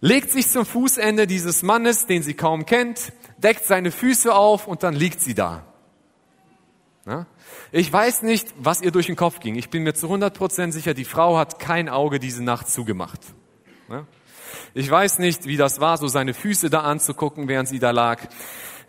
[0.00, 4.82] legt sich zum Fußende dieses Mannes, den sie kaum kennt, deckt seine Füße auf und
[4.82, 5.64] dann liegt sie da.
[7.72, 9.56] Ich weiß nicht, was ihr durch den Kopf ging.
[9.56, 13.20] Ich bin mir zu 100 Prozent sicher, die Frau hat kein Auge diese Nacht zugemacht.
[14.72, 18.20] Ich weiß nicht, wie das war, so seine Füße da anzugucken, während sie da lag.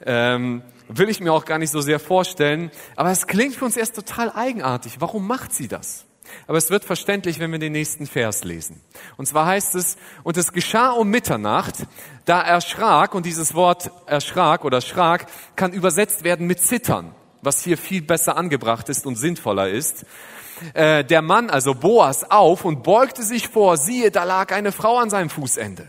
[0.05, 2.71] Ähm, will ich mir auch gar nicht so sehr vorstellen.
[2.95, 4.97] Aber es klingt für uns erst total eigenartig.
[4.99, 6.05] Warum macht sie das?
[6.47, 8.81] Aber es wird verständlich, wenn wir den nächsten Vers lesen.
[9.17, 11.75] Und zwar heißt es, und es geschah um Mitternacht,
[12.25, 17.77] da erschrak, und dieses Wort erschrak oder schrak kann übersetzt werden mit zittern, was hier
[17.77, 20.05] viel besser angebracht ist und sinnvoller ist.
[20.73, 24.97] Äh, der Mann, also Boas, auf und beugte sich vor, siehe, da lag eine Frau
[24.97, 25.87] an seinem Fußende.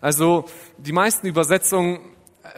[0.00, 0.46] Also
[0.78, 2.00] die meisten Übersetzungen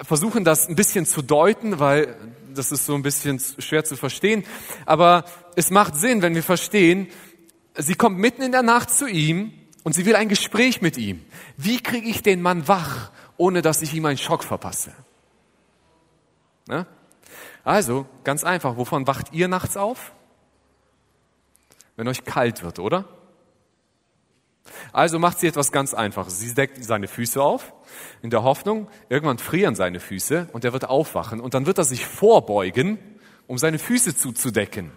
[0.02, 2.16] versuchen das ein bisschen zu deuten, weil
[2.54, 4.44] das ist so ein bisschen schwer zu verstehen.
[4.86, 5.24] Aber
[5.56, 7.08] es macht Sinn, wenn wir verstehen,
[7.76, 11.24] sie kommt mitten in der Nacht zu ihm und sie will ein Gespräch mit ihm.
[11.56, 14.92] Wie kriege ich den Mann wach, ohne dass ich ihm einen Schock verpasse?
[16.66, 16.86] Ne?
[17.64, 20.12] Also, ganz einfach, wovon wacht ihr nachts auf?
[21.96, 23.04] Wenn euch kalt wird, oder?
[24.92, 26.38] Also macht sie etwas ganz Einfaches.
[26.38, 27.72] Sie deckt seine Füße auf,
[28.22, 31.84] in der Hoffnung, irgendwann frieren seine Füße und er wird aufwachen und dann wird er
[31.84, 32.98] sich vorbeugen,
[33.46, 34.92] um seine Füße zuzudecken.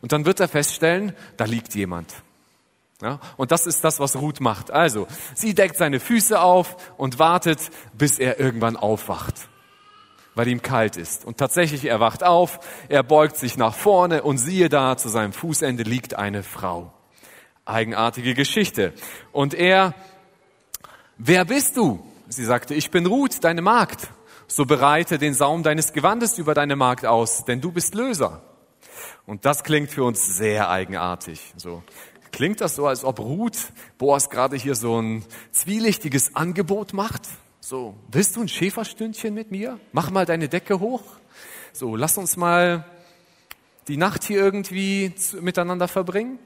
[0.00, 2.12] Und dann wird er feststellen, da liegt jemand.
[3.02, 4.70] Ja, und das ist das, was Ruth macht.
[4.70, 7.58] Also, sie deckt seine Füße auf und wartet,
[7.92, 9.48] bis er irgendwann aufwacht,
[10.34, 11.26] weil ihm kalt ist.
[11.26, 15.34] Und tatsächlich, er wacht auf, er beugt sich nach vorne und siehe da, zu seinem
[15.34, 16.95] Fußende liegt eine Frau.
[17.66, 18.94] Eigenartige Geschichte.
[19.32, 19.94] Und er,
[21.18, 22.02] wer bist du?
[22.28, 24.08] Sie sagte, ich bin Ruth, deine Magd.
[24.48, 28.42] So bereite den Saum deines Gewandes über deine Magd aus, denn du bist Löser.
[29.26, 31.52] Und das klingt für uns sehr eigenartig.
[31.56, 31.82] So.
[32.30, 37.22] Klingt das so, als ob Ruth Boas gerade hier so ein zwielichtiges Angebot macht?
[37.60, 39.80] So, willst du ein Schäferstündchen mit mir?
[39.90, 41.02] Mach mal deine Decke hoch.
[41.72, 42.84] So, lass uns mal
[43.88, 46.38] die Nacht hier irgendwie miteinander verbringen.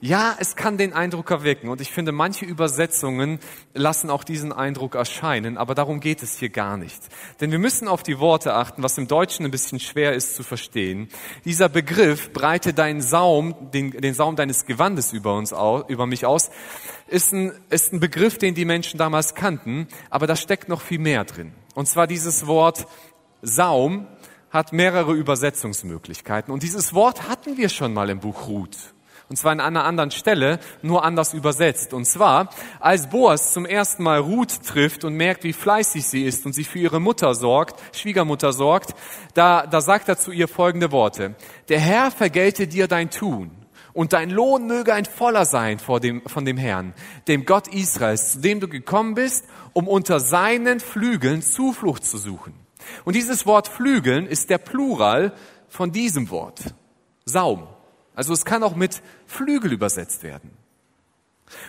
[0.00, 3.40] Ja, es kann den Eindruck erwecken und ich finde, manche Übersetzungen
[3.74, 7.02] lassen auch diesen Eindruck erscheinen, aber darum geht es hier gar nicht.
[7.40, 10.44] Denn wir müssen auf die Worte achten, was im Deutschen ein bisschen schwer ist zu
[10.44, 11.08] verstehen.
[11.44, 15.52] Dieser Begriff, breite deinen Saum, den, den Saum deines Gewandes über uns,
[15.88, 16.50] über mich aus,
[17.08, 21.00] ist ein, ist ein Begriff, den die Menschen damals kannten, aber da steckt noch viel
[21.00, 21.54] mehr drin.
[21.74, 22.86] Und zwar dieses Wort
[23.42, 24.06] Saum
[24.50, 26.54] hat mehrere Übersetzungsmöglichkeiten.
[26.54, 28.94] Und dieses Wort hatten wir schon mal im Buch Ruth
[29.28, 31.92] und zwar an einer anderen Stelle, nur anders übersetzt.
[31.92, 36.46] Und zwar, als Boas zum ersten Mal Ruth trifft und merkt, wie fleißig sie ist
[36.46, 38.94] und sie für ihre Mutter sorgt, Schwiegermutter sorgt,
[39.34, 41.34] da, da sagt er zu ihr folgende Worte.
[41.68, 43.50] Der Herr vergelte dir dein Tun
[43.92, 46.94] und dein Lohn möge ein voller sein vor dem, von dem Herrn,
[47.26, 52.54] dem Gott Israels, zu dem du gekommen bist, um unter seinen Flügeln Zuflucht zu suchen.
[53.04, 55.34] Und dieses Wort Flügeln ist der Plural
[55.68, 56.74] von diesem Wort.
[57.24, 57.66] Saum.
[58.18, 60.50] Also es kann auch mit Flügel übersetzt werden.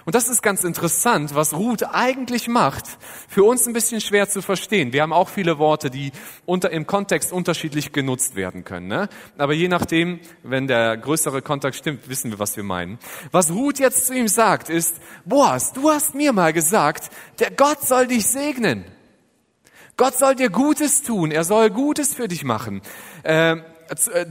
[0.04, 2.86] Und das ist ganz interessant, was Ruth eigentlich macht.
[3.28, 4.92] Für uns ein bisschen schwer zu verstehen.
[4.92, 6.12] Wir haben auch viele Worte, die
[6.48, 8.88] unter, im Kontext unterschiedlich genutzt werden können.
[8.88, 9.10] Ne?
[9.38, 12.98] Aber je nachdem, wenn der größere Kontext stimmt, wissen wir, was wir meinen.
[13.30, 17.84] Was Ruth jetzt zu ihm sagt, ist, Boas, du hast mir mal gesagt, der Gott
[17.84, 18.86] soll dich segnen.
[19.98, 21.30] Gott soll dir Gutes tun.
[21.30, 22.82] Er soll Gutes für dich machen.
[23.22, 23.62] Äh, äh,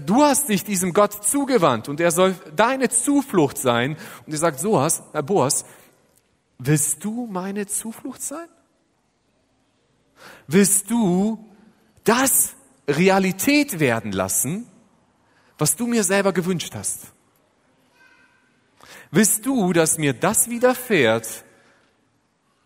[0.07, 3.97] du hast dich diesem Gott zugewandt und er soll deine Zuflucht sein.
[4.27, 5.65] Und er sagt, so hast, Herr Boas,
[6.59, 8.49] willst du meine Zuflucht sein?
[10.47, 11.45] Willst du
[12.05, 12.55] das
[12.89, 14.67] Realität werden lassen,
[15.59, 17.13] was du mir selber gewünscht hast?
[19.11, 21.45] Willst du, dass mir das widerfährt,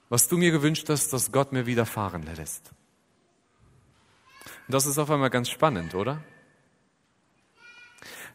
[0.08, 2.70] was du mir gewünscht hast, dass Gott mir widerfahren lässt?
[4.66, 6.22] Und das ist auf einmal ganz spannend, oder?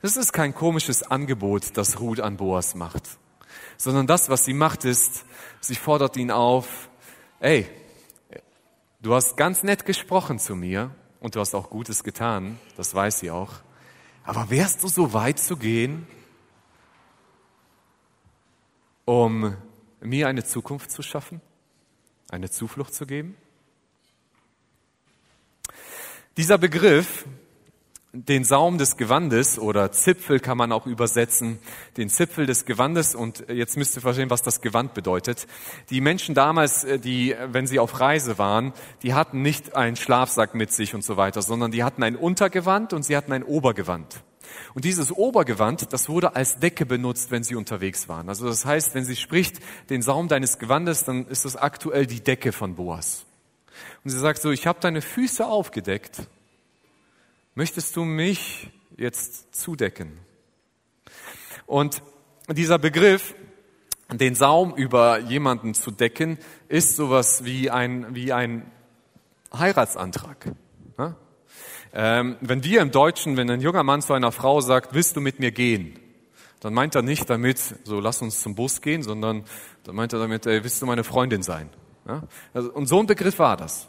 [0.01, 3.03] Das ist kein komisches Angebot, das Ruth an Boas macht,
[3.77, 5.25] sondern das, was sie macht, ist,
[5.59, 6.89] sie fordert ihn auf,
[7.39, 7.67] ey,
[9.01, 13.19] du hast ganz nett gesprochen zu mir und du hast auch Gutes getan, das weiß
[13.19, 13.53] sie auch,
[14.23, 16.05] aber wärst du so weit zu gehen,
[19.05, 19.55] um
[19.99, 21.41] mir eine Zukunft zu schaffen,
[22.29, 23.35] eine Zuflucht zu geben?
[26.35, 27.25] Dieser Begriff
[28.13, 31.59] den Saum des Gewandes oder Zipfel kann man auch übersetzen,
[31.97, 35.45] den Zipfel des Gewandes und jetzt müsst ihr verstehen, was das Gewand bedeutet.
[35.89, 40.55] Die Menschen damals, äh, die, wenn sie auf Reise waren, die hatten nicht einen Schlafsack
[40.55, 44.23] mit sich und so weiter, sondern die hatten ein Untergewand und sie hatten ein Obergewand.
[44.73, 48.29] Und dieses Obergewand, das wurde als Decke benutzt, wenn sie unterwegs waren.
[48.29, 52.23] Also das heißt, wenn sie spricht, den Saum deines Gewandes, dann ist das aktuell die
[52.23, 53.25] Decke von Boas.
[54.05, 56.21] Und sie sagt so, ich habe deine Füße aufgedeckt
[57.57, 60.19] möchtest du mich jetzt zudecken?
[61.65, 62.03] Und
[62.49, 63.33] dieser Begriff
[64.13, 66.37] den Saum über jemanden zu decken,
[66.69, 68.71] ist sowas wie ein, wie ein
[69.51, 70.53] Heiratsantrag.
[70.99, 71.15] Ja?
[71.93, 75.21] Ähm, wenn wir im Deutschen, wenn ein junger Mann zu einer Frau sagt, willst du
[75.21, 75.99] mit mir gehen?
[76.59, 79.43] Dann meint er nicht damit, so lass uns zum Bus gehen, sondern
[79.83, 81.69] dann meint er damit, ey, willst du meine Freundin sein?
[82.07, 82.21] Ja?
[82.53, 83.87] Also, und so ein Begriff war das.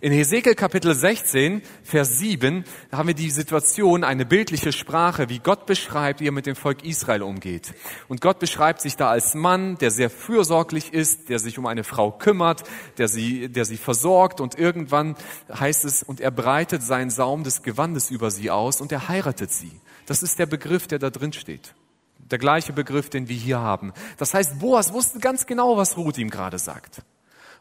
[0.00, 5.66] In Hesekiel Kapitel 16, Vers 7 haben wir die Situation, eine bildliche Sprache, wie Gott
[5.66, 7.72] beschreibt, wie er mit dem Volk Israel umgeht.
[8.08, 11.84] Und Gott beschreibt sich da als Mann, der sehr fürsorglich ist, der sich um eine
[11.84, 12.64] Frau kümmert,
[12.98, 15.16] der sie, der sie versorgt und irgendwann
[15.52, 19.52] heißt es, und er breitet seinen Saum des Gewandes über sie aus und er heiratet
[19.52, 19.80] sie.
[20.06, 21.74] Das ist der Begriff, der da drin steht.
[22.18, 23.92] Der gleiche Begriff, den wir hier haben.
[24.18, 27.02] Das heißt, Boas wusste ganz genau, was Ruth ihm gerade sagt.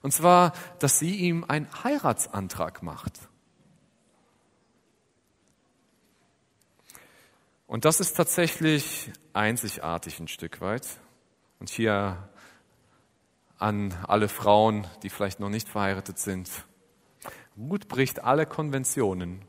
[0.04, 3.30] Und zwar, dass sie ihm einen Heiratsantrag macht.
[7.68, 10.86] Und das ist tatsächlich einzigartig ein Stück weit.
[11.60, 12.30] Und hier
[13.58, 16.50] an alle Frauen, die vielleicht noch nicht verheiratet sind.
[17.56, 19.42] Gut bricht alle Konventionen,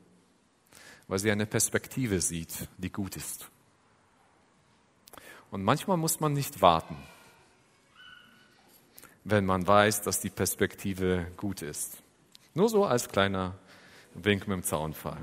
[1.08, 3.50] weil sie eine Perspektive sieht, die gut ist.
[5.50, 6.96] Und manchmal muss man nicht warten
[9.24, 12.02] wenn man weiß, dass die Perspektive gut ist.
[12.54, 13.54] Nur so als kleiner
[14.14, 15.18] Wink mit dem Zaunfall.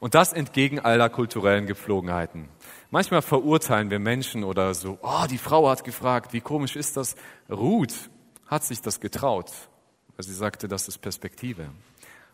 [0.00, 2.48] Und das entgegen aller kulturellen Gepflogenheiten.
[2.90, 7.16] Manchmal verurteilen wir Menschen oder so, oh, die Frau hat gefragt, wie komisch ist das?
[7.50, 8.10] Ruth
[8.46, 9.50] hat sich das getraut,
[10.16, 11.70] weil sie sagte, das ist Perspektive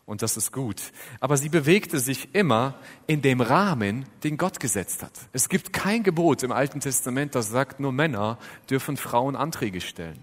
[0.05, 0.81] und das ist gut.
[1.19, 2.75] Aber sie bewegte sich immer
[3.07, 5.13] in dem Rahmen, den Gott gesetzt hat.
[5.33, 8.37] Es gibt kein Gebot im Alten Testament, das sagt, nur Männer
[8.69, 10.19] dürfen Frauen Anträge stellen.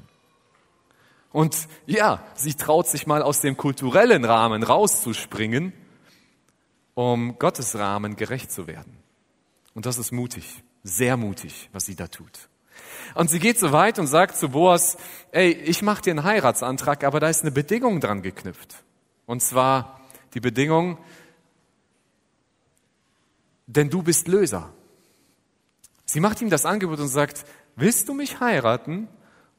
[1.32, 5.72] Und ja, sie traut sich mal aus dem kulturellen Rahmen rauszuspringen,
[6.94, 8.98] um Gottes Rahmen gerecht zu werden.
[9.74, 12.50] Und das ist mutig, sehr mutig, was sie da tut.
[13.14, 14.96] Und sie geht so weit und sagt zu Boas,
[15.32, 18.84] ey, ich mache dir einen Heiratsantrag, aber da ist eine Bedingung dran geknüpft.
[19.32, 19.98] Und zwar
[20.34, 20.98] die Bedingung,
[23.66, 24.74] denn du bist Löser.
[26.04, 29.08] Sie macht ihm das Angebot und sagt, willst du mich heiraten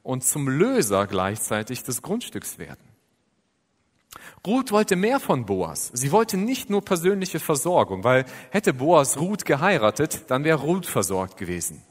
[0.04, 2.86] und zum Löser gleichzeitig des Grundstücks werden?
[4.46, 5.90] Ruth wollte mehr von Boas.
[5.92, 11.36] Sie wollte nicht nur persönliche Versorgung, weil hätte Boas Ruth geheiratet, dann wäre Ruth versorgt
[11.36, 11.82] gewesen.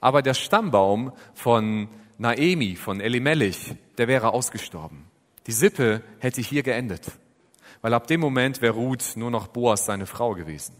[0.00, 5.10] Aber der Stammbaum von Naemi, von Elimelech, der wäre ausgestorben.
[5.46, 7.06] Die Sippe hätte hier geendet,
[7.82, 10.74] weil ab dem Moment wäre Ruth nur noch Boas seine Frau gewesen.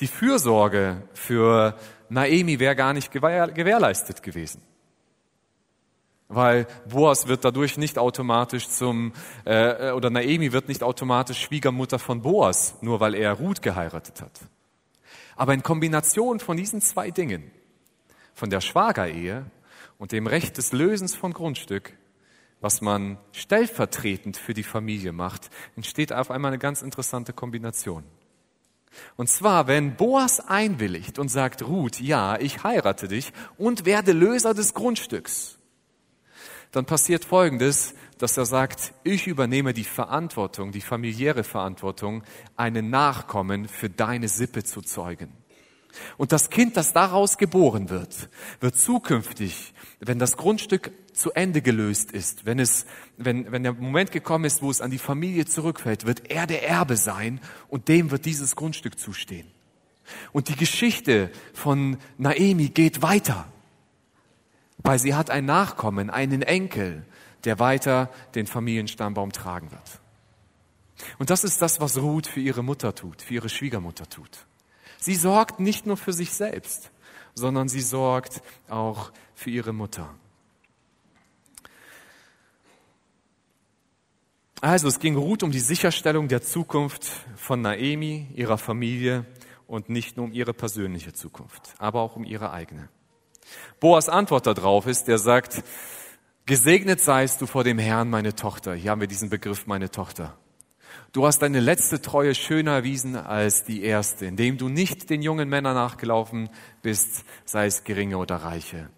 [0.00, 4.62] Die Fürsorge für Naemi wäre gar nicht gewährleistet gewesen.
[6.26, 9.12] Weil Boas wird dadurch nicht automatisch zum,
[9.44, 14.40] äh, oder Naemi wird nicht automatisch Schwiegermutter von Boas, nur weil er Ruth geheiratet hat.
[15.36, 17.50] Aber in Kombination von diesen zwei Dingen,
[18.34, 19.44] von der Schwagerehe
[19.98, 21.96] und dem Recht des Lösens von Grundstück,
[22.60, 28.04] was man stellvertretend für die Familie macht, entsteht auf einmal eine ganz interessante Kombination.
[29.16, 34.52] Und zwar, wenn Boas einwilligt und sagt, Ruth, ja, ich heirate dich und werde Löser
[34.52, 35.58] des Grundstücks,
[36.72, 42.22] dann passiert Folgendes, dass er sagt, ich übernehme die Verantwortung, die familiäre Verantwortung,
[42.56, 45.32] einen Nachkommen für deine Sippe zu zeugen.
[46.16, 48.28] Und das Kind, das daraus geboren wird,
[48.60, 54.12] wird zukünftig, wenn das Grundstück zu Ende gelöst ist, wenn es, wenn, wenn der Moment
[54.12, 58.10] gekommen ist, wo es an die Familie zurückfällt, wird er der Erbe sein und dem
[58.10, 59.46] wird dieses Grundstück zustehen.
[60.32, 63.46] Und die Geschichte von Naemi geht weiter,
[64.78, 67.04] weil sie hat ein Nachkommen, einen Enkel,
[67.44, 70.00] der weiter den Familienstammbaum tragen wird.
[71.18, 74.46] Und das ist das, was Ruth für ihre Mutter tut, für ihre Schwiegermutter tut.
[75.00, 76.90] Sie sorgt nicht nur für sich selbst,
[77.34, 80.14] sondern sie sorgt auch für ihre Mutter.
[84.60, 89.24] Also es ging Ruth um die Sicherstellung der Zukunft von Naemi, ihrer Familie
[89.66, 92.90] und nicht nur um ihre persönliche Zukunft, aber auch um ihre eigene.
[93.80, 95.64] Boas Antwort darauf ist, der sagt,
[96.44, 98.74] gesegnet seist du vor dem Herrn, meine Tochter.
[98.74, 100.36] Hier haben wir diesen Begriff, meine Tochter.
[101.12, 105.48] Du hast deine letzte Treue schöner erwiesen als die erste, indem du nicht den jungen
[105.48, 106.50] Männern nachgelaufen
[106.82, 108.90] bist, sei es geringe oder reiche.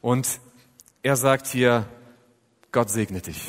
[0.00, 0.40] Und
[1.02, 1.86] er sagt hier,
[2.72, 3.46] Gott segne dich.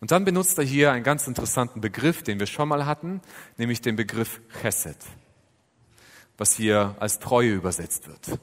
[0.00, 3.22] Und dann benutzt er hier einen ganz interessanten Begriff, den wir schon mal hatten,
[3.56, 4.98] nämlich den Begriff Chesed,
[6.36, 8.38] was hier als Treue übersetzt wird.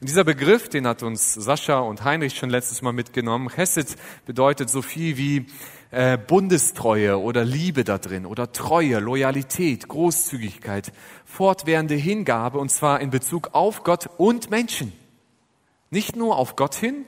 [0.00, 3.48] Und dieser Begriff, den hat uns Sascha und Heinrich schon letztes Mal mitgenommen.
[3.48, 3.96] Chesed
[4.26, 5.46] bedeutet so viel wie
[5.90, 10.92] äh, Bundestreue oder Liebe da drin oder Treue, Loyalität, Großzügigkeit,
[11.24, 14.92] fortwährende Hingabe und zwar in Bezug auf Gott und Menschen.
[15.90, 17.04] Nicht nur auf Gott hin,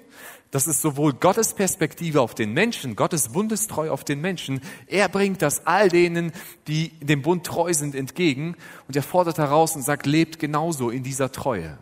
[0.50, 4.60] das ist sowohl Gottes Perspektive auf den Menschen, Gottes Bundestreu auf den Menschen.
[4.86, 6.32] Er bringt das all denen,
[6.66, 8.56] die dem Bund treu sind, entgegen
[8.86, 11.78] und er fordert heraus und sagt, lebt genauso in dieser Treue.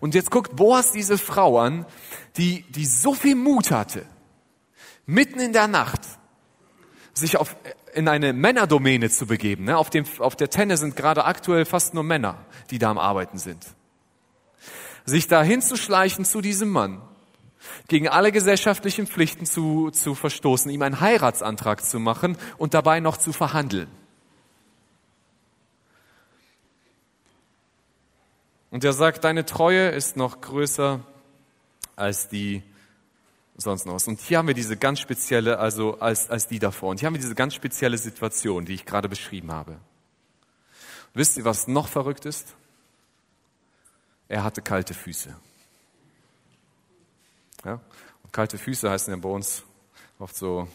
[0.00, 1.84] Und jetzt guckt Boas diese Frau an,
[2.36, 4.06] die, die so viel Mut hatte,
[5.06, 6.00] mitten in der Nacht
[7.12, 7.56] sich auf,
[7.94, 9.64] in eine Männerdomäne zu begeben.
[9.64, 9.78] Ne?
[9.78, 13.38] Auf, dem, auf der Tenne sind gerade aktuell fast nur Männer, die da am Arbeiten
[13.38, 13.64] sind.
[15.04, 17.00] Sich da hinzuschleichen zu diesem Mann
[17.88, 23.16] gegen alle gesellschaftlichen Pflichten zu, zu verstoßen, ihm einen Heiratsantrag zu machen und dabei noch
[23.16, 23.88] zu verhandeln.
[28.70, 31.00] Und er sagt, deine Treue ist noch größer
[31.94, 32.62] als die
[33.56, 34.06] sonst noch.
[34.06, 36.90] Und hier haben wir diese ganz spezielle, also als, als die davor.
[36.90, 39.72] Und hier haben wir diese ganz spezielle Situation, die ich gerade beschrieben habe.
[39.72, 39.80] Und
[41.14, 42.54] wisst ihr, was noch verrückt ist?
[44.28, 45.34] Er hatte kalte Füße.
[47.64, 47.80] Ja?
[48.22, 49.62] Und kalte Füße heißen ja bei uns
[50.18, 50.68] oft so,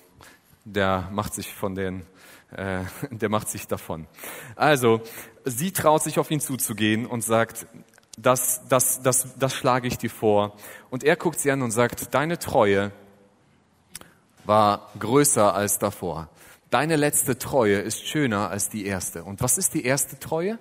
[0.63, 2.05] der macht sich von den,
[2.51, 4.07] äh, der macht sich davon.
[4.55, 5.01] Also,
[5.45, 7.67] sie traut sich auf ihn zuzugehen und sagt,
[8.21, 10.55] das, das, das, das schlage ich dir vor.
[10.89, 12.91] Und er guckt sie an und sagt, deine Treue
[14.45, 16.29] war größer als davor.
[16.69, 19.23] Deine letzte Treue ist schöner als die erste.
[19.23, 20.59] Und was ist die erste Treue?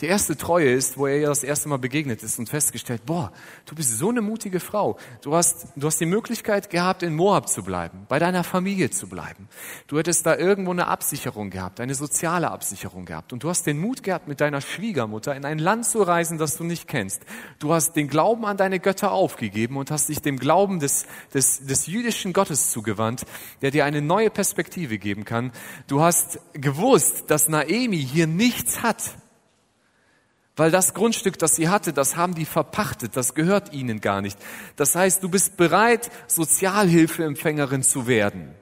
[0.00, 3.32] Die erste Treue ist, wo er ihr das erste Mal begegnet ist und festgestellt, boah,
[3.64, 4.98] du bist so eine mutige Frau.
[5.22, 9.08] Du hast, du hast die Möglichkeit gehabt, in Moab zu bleiben, bei deiner Familie zu
[9.08, 9.48] bleiben.
[9.86, 13.32] Du hättest da irgendwo eine Absicherung gehabt, eine soziale Absicherung gehabt.
[13.32, 16.56] Und du hast den Mut gehabt, mit deiner Schwiegermutter in ein Land zu reisen, das
[16.56, 17.22] du nicht kennst.
[17.60, 21.64] Du hast den Glauben an deine Götter aufgegeben und hast dich dem Glauben des, des,
[21.66, 23.22] des jüdischen Gottes zugewandt,
[23.62, 25.52] der dir eine neue Perspektive geben kann.
[25.86, 29.16] Du hast gewusst, dass Naemi hier nichts hat,
[30.56, 34.38] weil das Grundstück, das sie hatte, das haben die verpachtet, das gehört ihnen gar nicht.
[34.76, 38.54] Das heißt, du bist bereit, Sozialhilfeempfängerin zu werden.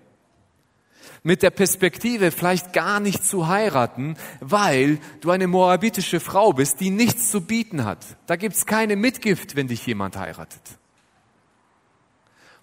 [1.23, 6.91] Mit der Perspektive vielleicht gar nicht zu heiraten, weil du eine moabitische Frau bist, die
[6.91, 8.05] nichts zu bieten hat.
[8.27, 10.63] Da gibt's keine Mitgift, wenn dich jemand heiratet.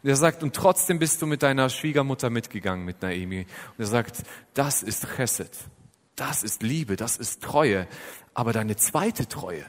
[0.01, 3.45] Und er sagt, und trotzdem bist du mit deiner Schwiegermutter mitgegangen, mit Naomi.
[3.77, 4.23] Und er sagt,
[4.53, 5.51] das ist Chesed.
[6.15, 7.87] Das ist Liebe, das ist Treue.
[8.39, 9.65] Aber deine zweite Treue,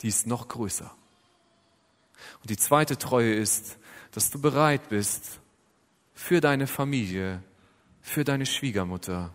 [0.00, 0.90] die ist noch größer.
[2.40, 3.76] Und die zweite Treue ist,
[4.12, 5.40] dass du bereit bist,
[6.14, 7.42] für deine Familie,
[8.00, 9.34] für deine Schwiegermutter,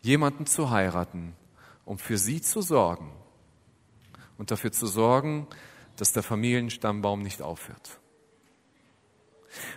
[0.00, 1.34] jemanden zu heiraten,
[1.84, 3.10] um für sie zu sorgen
[4.38, 5.48] und dafür zu sorgen,
[5.96, 7.98] dass der Familienstammbaum nicht aufhört.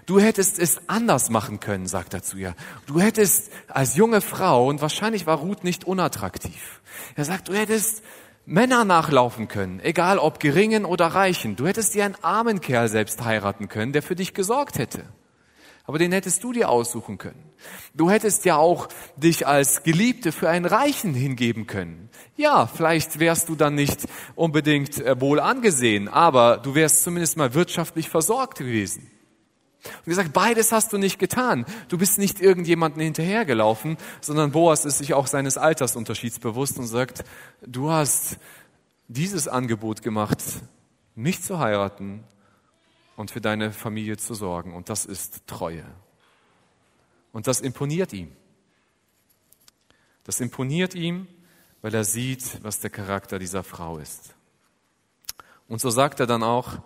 [0.05, 2.55] Du hättest es anders machen können, sagt er zu ihr.
[2.85, 6.81] Du hättest als junge Frau, und wahrscheinlich war Ruth nicht unattraktiv,
[7.15, 8.03] er sagt, du hättest
[8.45, 11.57] Männer nachlaufen können, egal ob geringen oder reichen.
[11.57, 15.03] Du hättest dir einen armen Kerl selbst heiraten können, der für dich gesorgt hätte.
[15.83, 17.43] Aber den hättest du dir aussuchen können.
[17.93, 22.09] Du hättest ja auch dich als Geliebte für einen Reichen hingeben können.
[22.35, 24.05] Ja, vielleicht wärst du dann nicht
[24.35, 29.09] unbedingt äh, wohl angesehen, aber du wärst zumindest mal wirtschaftlich versorgt gewesen.
[29.83, 31.65] Und gesagt, beides hast du nicht getan.
[31.87, 37.23] Du bist nicht irgendjemanden hinterhergelaufen, sondern Boas ist sich auch seines Altersunterschieds bewusst und sagt,
[37.61, 38.37] du hast
[39.07, 40.39] dieses Angebot gemacht,
[41.15, 42.23] mich zu heiraten
[43.15, 44.73] und für deine Familie zu sorgen.
[44.73, 45.85] Und das ist Treue.
[47.31, 48.31] Und das imponiert ihm.
[50.23, 51.27] Das imponiert ihm,
[51.81, 54.35] weil er sieht, was der Charakter dieser Frau ist.
[55.67, 56.79] Und so sagt er dann auch,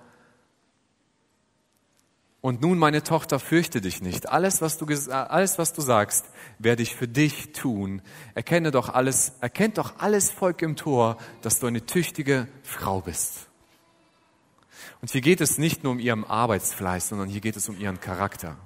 [2.42, 4.30] und nun, meine Tochter, fürchte dich nicht.
[4.30, 6.26] Alles, was du, alles, was du sagst,
[6.58, 8.02] werde ich für dich tun.
[8.34, 13.48] Erkenne doch alles, erkennt doch alles Volk im Tor, dass du eine tüchtige Frau bist.
[15.02, 18.00] Und hier geht es nicht nur um ihren Arbeitsfleiß, sondern hier geht es um ihren
[18.00, 18.58] Charakter.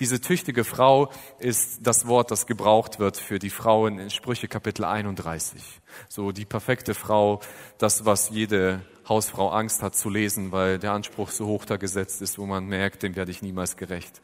[0.00, 4.84] Diese tüchtige Frau ist das Wort, das gebraucht wird für die Frauen in Sprüche Kapitel
[4.84, 5.62] 31.
[6.08, 7.40] So die perfekte Frau,
[7.78, 12.22] das, was jede Hausfrau Angst hat zu lesen, weil der Anspruch so hoch da gesetzt
[12.22, 14.20] ist, wo man merkt, dem werde ich niemals gerecht.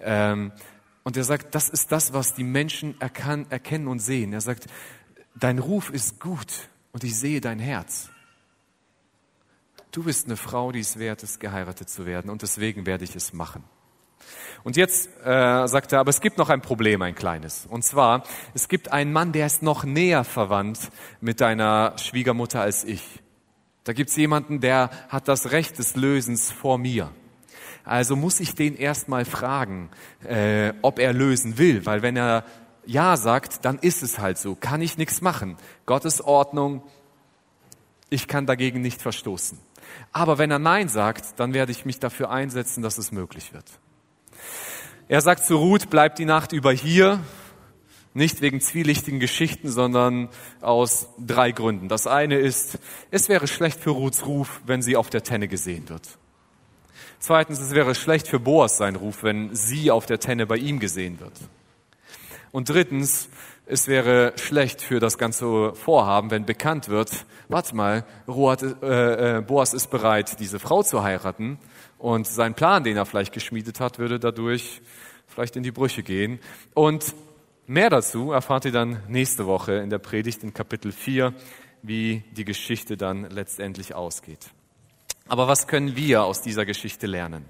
[0.00, 0.52] Ähm,
[1.02, 4.32] und er sagt, das ist das, was die Menschen erkan erkennen und sehen.
[4.32, 4.66] Er sagt,
[5.34, 8.08] dein Ruf ist gut und ich sehe dein Herz.
[9.90, 13.14] Du bist eine Frau, die es wert ist, geheiratet zu werden und deswegen werde ich
[13.14, 13.62] es machen.
[14.64, 17.66] Und jetzt äh, sagt er, aber es gibt noch ein Problem, ein kleines.
[17.66, 22.84] Und zwar, es gibt einen Mann, der ist noch näher verwandt mit deiner Schwiegermutter als
[22.84, 23.23] ich.
[23.84, 27.10] Da gibt's jemanden, der hat das Recht des Lösens vor mir.
[27.84, 29.90] Also muss ich den erstmal fragen,
[30.26, 32.44] äh, ob er lösen will, weil wenn er
[32.86, 35.56] ja sagt, dann ist es halt so, kann ich nichts machen.
[35.84, 36.82] Gottes Ordnung,
[38.08, 39.58] ich kann dagegen nicht verstoßen.
[40.12, 43.66] Aber wenn er Nein sagt, dann werde ich mich dafür einsetzen, dass es möglich wird.
[45.08, 47.20] Er sagt zu Ruth, bleib die Nacht über hier,
[48.14, 50.28] nicht wegen zwielichtigen Geschichten, sondern
[50.60, 51.88] aus drei Gründen.
[51.88, 52.78] Das eine ist,
[53.10, 56.18] es wäre schlecht für Ruths Ruf, wenn sie auf der Tenne gesehen wird.
[57.18, 60.78] Zweitens, es wäre schlecht für Boas sein Ruf, wenn sie auf der Tenne bei ihm
[60.78, 61.32] gesehen wird.
[62.52, 63.28] Und drittens,
[63.66, 69.40] es wäre schlecht für das ganze Vorhaben, wenn bekannt wird, warte mal, Ruat, äh, äh,
[69.40, 71.58] Boas ist bereit, diese Frau zu heiraten
[71.98, 74.82] und sein Plan, den er vielleicht geschmiedet hat, würde dadurch
[75.26, 76.38] vielleicht in die Brüche gehen.
[76.74, 77.14] Und
[77.66, 81.34] mehr dazu erfahrt ihr dann nächste Woche in der Predigt in Kapitel 4,
[81.82, 84.50] wie die Geschichte dann letztendlich ausgeht.
[85.28, 87.44] Aber was können wir aus dieser Geschichte lernen?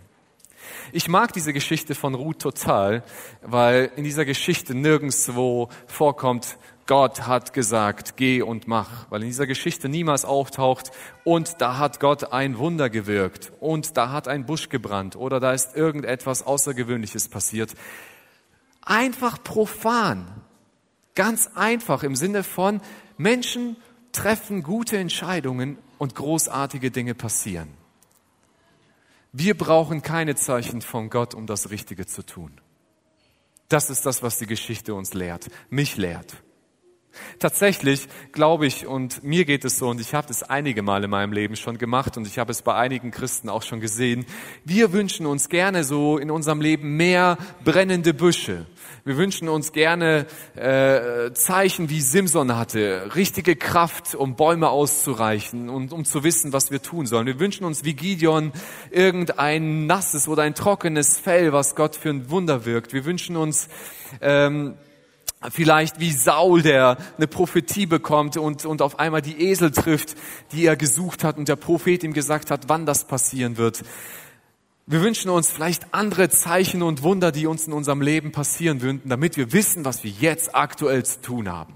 [0.93, 3.03] Ich mag diese Geschichte von Ruth total,
[3.43, 9.47] weil in dieser Geschichte nirgendswo vorkommt, Gott hat gesagt, geh und mach, weil in dieser
[9.47, 10.91] Geschichte niemals auftaucht
[11.25, 15.53] und da hat Gott ein Wunder gewirkt und da hat ein Busch gebrannt oder da
[15.53, 17.75] ist irgendetwas Außergewöhnliches passiert.
[18.85, 20.27] Einfach profan,
[21.15, 22.81] ganz einfach im Sinne von
[23.17, 23.77] Menschen
[24.13, 27.69] treffen gute Entscheidungen und großartige Dinge passieren.
[29.33, 32.53] Wir brauchen keine Zeichen von Gott, um das Richtige zu tun.
[33.69, 36.37] Das ist das, was die Geschichte uns lehrt, mich lehrt.
[37.39, 41.11] Tatsächlich glaube ich, und mir geht es so, und ich habe das einige Mal in
[41.11, 44.27] meinem Leben schon gemacht, und ich habe es bei einigen Christen auch schon gesehen,
[44.65, 48.67] wir wünschen uns gerne so in unserem Leben mehr brennende Büsche,
[49.07, 50.27] wir wünschen uns gerne
[50.57, 56.71] äh, Zeichen, wie Simson hatte, richtige Kraft, um Bäume auszureichen und um zu wissen, was
[56.71, 57.27] wir tun sollen.
[57.27, 58.53] Wir wünschen uns wie Gideon
[58.91, 62.95] irgendein nasses oder ein trockenes Fell, was Gott für ein Wunder wirkt.
[62.95, 63.69] Wir wünschen uns
[64.23, 64.75] ähm,
[65.51, 70.15] vielleicht wie Saul, der eine Prophetie bekommt und, und auf einmal die Esel trifft,
[70.53, 73.83] die er gesucht hat und der Prophet ihm gesagt hat, wann das passieren wird.
[74.87, 79.01] Wir wünschen uns vielleicht andere Zeichen und Wunder, die uns in unserem Leben passieren würden,
[79.07, 81.75] damit wir wissen, was wir jetzt aktuell zu tun haben.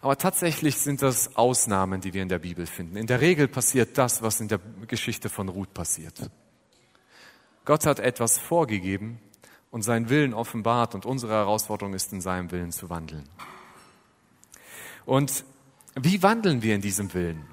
[0.00, 2.96] Aber tatsächlich sind das Ausnahmen, die wir in der Bibel finden.
[2.96, 6.30] In der Regel passiert das, was in der Geschichte von Ruth passiert.
[7.64, 9.20] Gott hat etwas vorgegeben
[9.70, 13.28] und seinen Willen offenbart und unsere Herausforderung ist, in seinem Willen zu wandeln.
[15.04, 15.44] Und
[15.94, 17.44] wie wandeln wir in diesem Willen?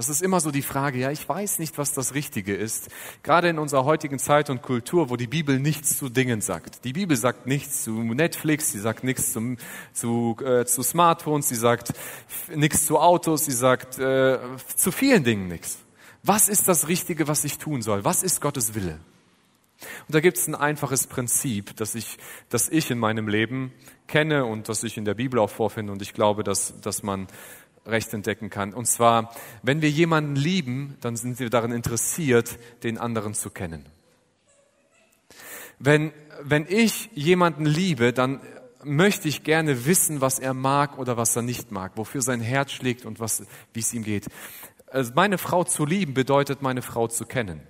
[0.00, 2.88] Das ist immer so die Frage, ja, ich weiß nicht, was das Richtige ist.
[3.22, 6.86] Gerade in unserer heutigen Zeit und Kultur, wo die Bibel nichts zu Dingen sagt.
[6.86, 9.58] Die Bibel sagt nichts zu Netflix, sie sagt nichts zum,
[9.92, 11.92] zu, äh, zu Smartphones, sie sagt
[12.48, 14.38] nichts zu Autos, sie sagt äh,
[14.74, 15.76] zu vielen Dingen nichts.
[16.22, 18.02] Was ist das Richtige, was ich tun soll?
[18.02, 18.98] Was ist Gottes Wille?
[20.08, 22.16] Und da gibt es ein einfaches Prinzip, das ich,
[22.48, 23.70] das ich in meinem Leben
[24.06, 25.92] kenne und das ich in der Bibel auch vorfinde.
[25.92, 27.28] Und ich glaube, dass, dass man
[27.90, 28.72] recht entdecken kann.
[28.72, 29.32] Und zwar,
[29.62, 33.86] wenn wir jemanden lieben, dann sind wir daran interessiert, den anderen zu kennen.
[35.78, 36.12] Wenn,
[36.42, 38.40] wenn ich jemanden liebe, dann
[38.82, 42.72] möchte ich gerne wissen, was er mag oder was er nicht mag, wofür sein Herz
[42.72, 44.26] schlägt und was, wie es ihm geht.
[44.86, 47.60] Also meine Frau zu lieben bedeutet, meine Frau zu kennen.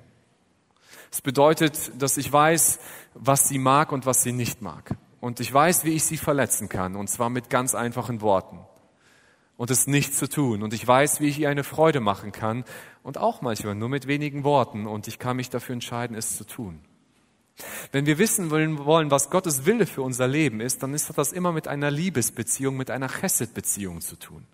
[1.12, 2.78] Es bedeutet, dass ich weiß,
[3.14, 4.94] was sie mag und was sie nicht mag.
[5.20, 8.60] Und ich weiß, wie ich sie verletzen kann, und zwar mit ganz einfachen Worten
[9.61, 10.62] und es nicht zu tun.
[10.62, 12.64] Und ich weiß, wie ich ihr eine Freude machen kann
[13.02, 16.44] und auch manchmal nur mit wenigen Worten und ich kann mich dafür entscheiden, es zu
[16.44, 16.80] tun.
[17.92, 21.52] Wenn wir wissen wollen, was Gottes Wille für unser Leben ist, dann ist das immer
[21.52, 24.46] mit einer Liebesbeziehung, mit einer Chesed-Beziehung zu tun.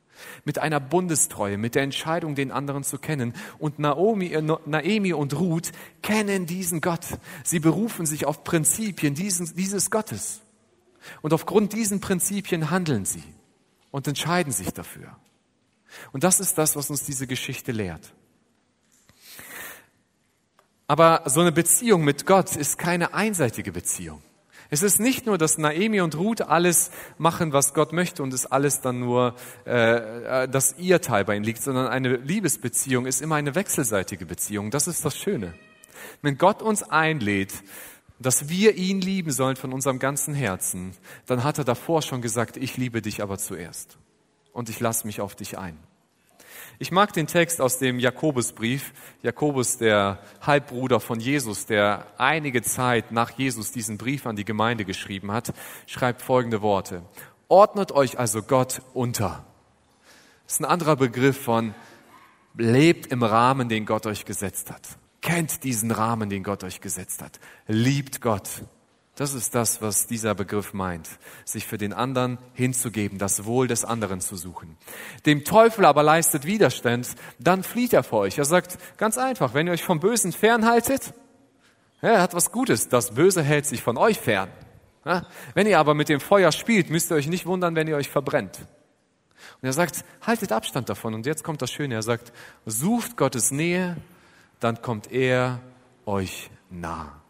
[0.44, 3.32] Mit einer Bundestreue, mit der Entscheidung, den anderen zu kennen.
[3.60, 5.70] Und Naomi, äh, Naemi und Ruth
[6.02, 7.06] kennen diesen Gott.
[7.44, 10.40] Sie berufen sich auf Prinzipien dieses, dieses Gottes.
[11.22, 13.22] Und aufgrund diesen Prinzipien handeln sie
[13.96, 15.16] und entscheiden sich dafür.
[16.12, 18.12] Und das ist das, was uns diese Geschichte lehrt.
[20.86, 24.22] Aber so eine Beziehung mit Gott ist keine einseitige Beziehung.
[24.68, 28.44] Es ist nicht nur, dass Naemi und Ruth alles machen, was Gott möchte und es
[28.44, 29.34] alles dann nur,
[29.64, 34.26] äh, äh, dass ihr Teil bei ihnen liegt, sondern eine Liebesbeziehung ist immer eine wechselseitige
[34.26, 34.70] Beziehung.
[34.70, 35.54] Das ist das Schöne.
[36.20, 37.54] Wenn Gott uns einlädt,
[38.18, 40.92] dass wir ihn lieben sollen von unserem ganzen Herzen,
[41.26, 43.98] dann hat er davor schon gesagt, ich liebe dich aber zuerst
[44.52, 45.78] und ich lasse mich auf dich ein.
[46.78, 48.92] Ich mag den Text aus dem Jakobusbrief.
[49.22, 54.84] Jakobus, der Halbbruder von Jesus, der einige Zeit nach Jesus diesen Brief an die Gemeinde
[54.84, 55.54] geschrieben hat,
[55.86, 57.02] schreibt folgende Worte.
[57.48, 59.46] Ordnet euch also Gott unter.
[60.44, 61.74] Das ist ein anderer Begriff von
[62.58, 64.82] Lebt im Rahmen, den Gott euch gesetzt hat.
[65.26, 67.40] Kennt diesen Rahmen, den Gott euch gesetzt hat.
[67.66, 68.48] Liebt Gott.
[69.16, 71.08] Das ist das, was dieser Begriff meint.
[71.44, 74.76] Sich für den anderen hinzugeben, das Wohl des anderen zu suchen.
[75.24, 77.08] Dem Teufel aber leistet Widerstand,
[77.40, 78.38] dann flieht er vor euch.
[78.38, 81.12] Er sagt ganz einfach, wenn ihr euch vom Bösen fernhaltet,
[82.00, 82.88] er hat was Gutes.
[82.88, 84.48] Das Böse hält sich von euch fern.
[85.54, 88.10] Wenn ihr aber mit dem Feuer spielt, müsst ihr euch nicht wundern, wenn ihr euch
[88.10, 88.60] verbrennt.
[89.60, 91.14] Und er sagt, haltet Abstand davon.
[91.14, 91.96] Und jetzt kommt das Schöne.
[91.96, 92.32] Er sagt,
[92.64, 93.96] sucht Gottes Nähe,
[94.60, 95.60] dann kommt er
[96.04, 97.20] euch nah.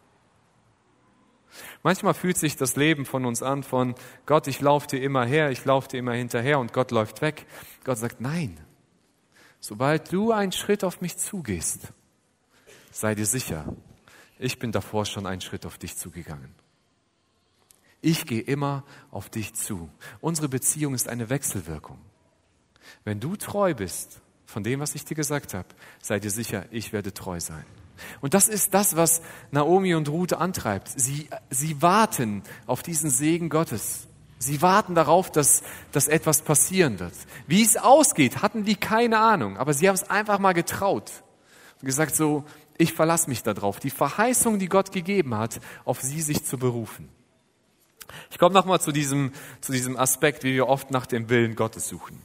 [1.83, 5.51] Manchmal fühlt sich das Leben von uns an von Gott, ich laufe dir immer her,
[5.51, 7.45] ich laufe dir immer hinterher und Gott läuft weg.
[7.83, 8.59] Gott sagt, nein.
[9.59, 11.93] Sobald du einen Schritt auf mich zugehst,
[12.91, 13.75] sei dir sicher,
[14.37, 16.53] ich bin davor schon einen Schritt auf dich zugegangen.
[18.01, 19.89] Ich gehe immer auf dich zu.
[20.21, 21.99] Unsere Beziehung ist eine Wechselwirkung.
[23.03, 25.67] Wenn du treu bist von dem, was ich dir gesagt habe,
[26.01, 27.65] sei dir sicher, ich werde treu sein.
[28.21, 29.21] Und das ist das, was
[29.51, 30.87] Naomi und Ruth antreibt.
[30.95, 34.07] Sie, sie warten auf diesen Segen Gottes.
[34.39, 37.13] Sie warten darauf, dass, dass etwas passieren wird.
[37.47, 41.11] Wie es ausgeht, hatten die keine Ahnung, aber sie haben es einfach mal getraut
[41.81, 42.45] und gesagt so,
[42.77, 43.79] ich verlasse mich darauf.
[43.79, 47.09] Die Verheißung, die Gott gegeben hat, auf sie sich zu berufen.
[48.31, 51.89] Ich komme nochmal zu diesem, zu diesem Aspekt, wie wir oft nach dem Willen Gottes
[51.89, 52.21] suchen.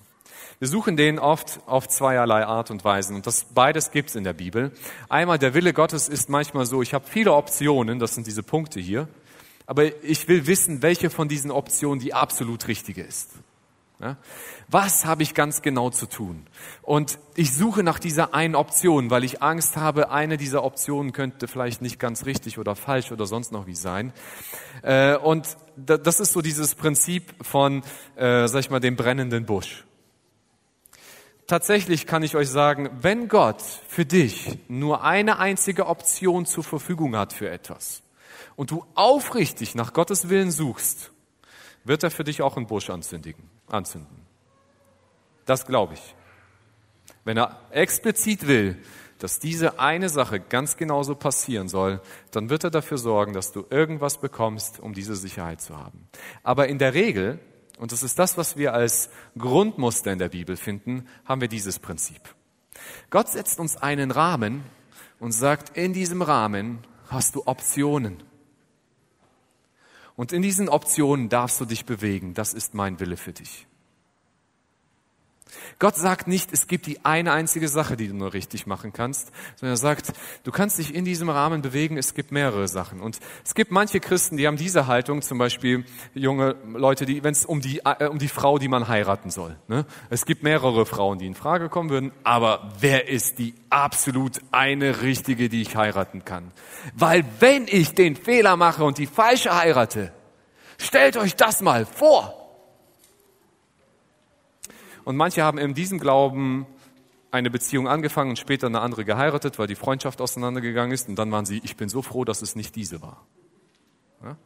[0.62, 3.16] Wir suchen den oft auf zweierlei Art und Weisen.
[3.16, 4.70] Und das beides gibt's in der Bibel.
[5.08, 8.78] Einmal der Wille Gottes ist manchmal so, ich habe viele Optionen, das sind diese Punkte
[8.78, 9.08] hier,
[9.66, 13.30] aber ich will wissen, welche von diesen Optionen die absolut richtige ist.
[14.00, 14.18] Ja?
[14.68, 16.46] Was habe ich ganz genau zu tun?
[16.82, 21.48] Und ich suche nach dieser einen Option, weil ich Angst habe, eine dieser Optionen könnte
[21.48, 24.12] vielleicht nicht ganz richtig oder falsch oder sonst noch wie sein.
[24.82, 27.82] Äh, und das ist so dieses Prinzip von,
[28.14, 29.86] äh, sag ich mal, dem brennenden Busch
[31.52, 37.14] tatsächlich kann ich euch sagen, wenn Gott für dich nur eine einzige Option zur Verfügung
[37.14, 38.02] hat für etwas
[38.56, 41.10] und du aufrichtig nach Gottes Willen suchst,
[41.84, 43.50] wird er für dich auch einen Busch anzünden.
[45.44, 46.14] Das glaube ich.
[47.22, 48.78] Wenn er explizit will,
[49.18, 52.00] dass diese eine Sache ganz genauso passieren soll,
[52.30, 56.08] dann wird er dafür sorgen, dass du irgendwas bekommst, um diese Sicherheit zu haben.
[56.42, 57.40] Aber in der Regel
[57.82, 61.80] und das ist das, was wir als Grundmuster in der Bibel finden, haben wir dieses
[61.80, 62.20] Prinzip.
[63.10, 64.62] Gott setzt uns einen Rahmen
[65.18, 66.78] und sagt, in diesem Rahmen
[67.08, 68.22] hast du Optionen.
[70.14, 72.34] Und in diesen Optionen darfst du dich bewegen.
[72.34, 73.66] Das ist mein Wille für dich.
[75.78, 79.32] Gott sagt nicht, es gibt die eine einzige Sache, die du nur richtig machen kannst,
[79.56, 80.12] sondern er sagt,
[80.44, 83.00] du kannst dich in diesem Rahmen bewegen, es gibt mehrere Sachen.
[83.00, 85.84] Und es gibt manche Christen, die haben diese Haltung, zum Beispiel
[86.14, 89.56] junge Leute, die, wenn es um die, äh, um die Frau, die man heiraten soll.
[89.68, 89.86] Ne?
[90.10, 95.02] Es gibt mehrere Frauen, die in Frage kommen würden, aber wer ist die absolut eine
[95.02, 96.52] richtige, die ich heiraten kann?
[96.94, 100.12] Weil wenn ich den Fehler mache und die falsche heirate,
[100.78, 102.41] stellt euch das mal vor.
[105.04, 106.66] Und manche haben in diesem Glauben
[107.30, 111.08] eine Beziehung angefangen und später eine andere geheiratet, weil die Freundschaft auseinandergegangen ist.
[111.08, 113.24] Und dann waren sie, ich bin so froh, dass es nicht diese war.
[114.22, 114.36] Ja?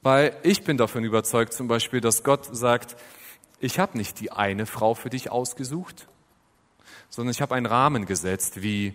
[0.00, 2.96] Weil ich bin davon überzeugt zum Beispiel, dass Gott sagt,
[3.58, 6.06] ich habe nicht die eine Frau für dich ausgesucht,
[7.08, 8.94] sondern ich habe einen Rahmen gesetzt, wie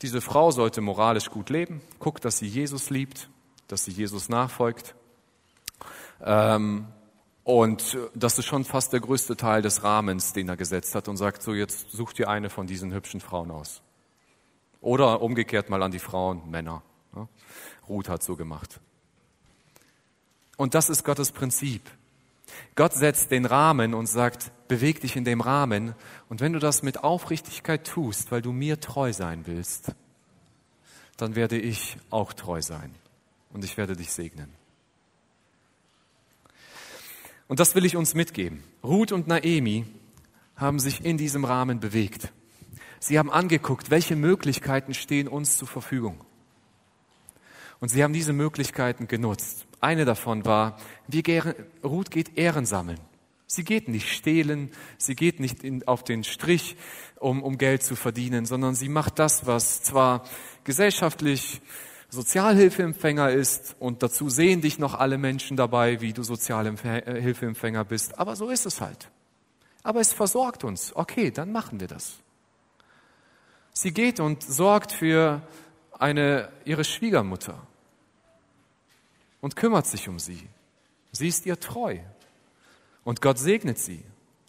[0.00, 3.28] diese Frau sollte moralisch gut leben, guckt, dass sie Jesus liebt,
[3.66, 4.94] dass sie Jesus nachfolgt.
[6.24, 6.86] Ähm,
[7.48, 11.16] und das ist schon fast der größte Teil des Rahmens, den er gesetzt hat und
[11.16, 13.80] sagt, so jetzt such dir eine von diesen hübschen Frauen aus.
[14.82, 16.82] Oder umgekehrt mal an die Frauen, Männer.
[17.88, 18.80] Ruth hat so gemacht.
[20.58, 21.80] Und das ist Gottes Prinzip.
[22.74, 25.94] Gott setzt den Rahmen und sagt, beweg dich in dem Rahmen.
[26.28, 29.94] Und wenn du das mit Aufrichtigkeit tust, weil du mir treu sein willst,
[31.16, 32.94] dann werde ich auch treu sein.
[33.54, 34.57] Und ich werde dich segnen.
[37.48, 38.62] Und das will ich uns mitgeben.
[38.84, 39.84] Ruth und Naemi
[40.54, 42.32] haben sich in diesem Rahmen bewegt.
[43.00, 46.20] Sie haben angeguckt, welche Möglichkeiten stehen uns zur Verfügung.
[47.80, 49.66] Und sie haben diese Möglichkeiten genutzt.
[49.80, 51.22] Eine davon war, wie
[51.84, 52.98] Ruth geht Ehren sammeln.
[53.46, 56.76] Sie geht nicht stehlen, sie geht nicht in, auf den Strich,
[57.18, 60.24] um, um Geld zu verdienen, sondern sie macht das, was zwar
[60.64, 61.62] gesellschaftlich
[62.10, 68.18] Sozialhilfeempfänger ist und dazu sehen dich noch alle Menschen dabei, wie du Sozialhilfeempfänger bist.
[68.18, 69.10] Aber so ist es halt.
[69.82, 70.96] Aber es versorgt uns.
[70.96, 72.14] Okay, dann machen wir das.
[73.72, 75.42] Sie geht und sorgt für
[75.98, 77.60] eine, ihre Schwiegermutter
[79.40, 80.48] und kümmert sich um sie.
[81.12, 81.98] Sie ist ihr treu.
[83.04, 84.02] Und Gott segnet sie.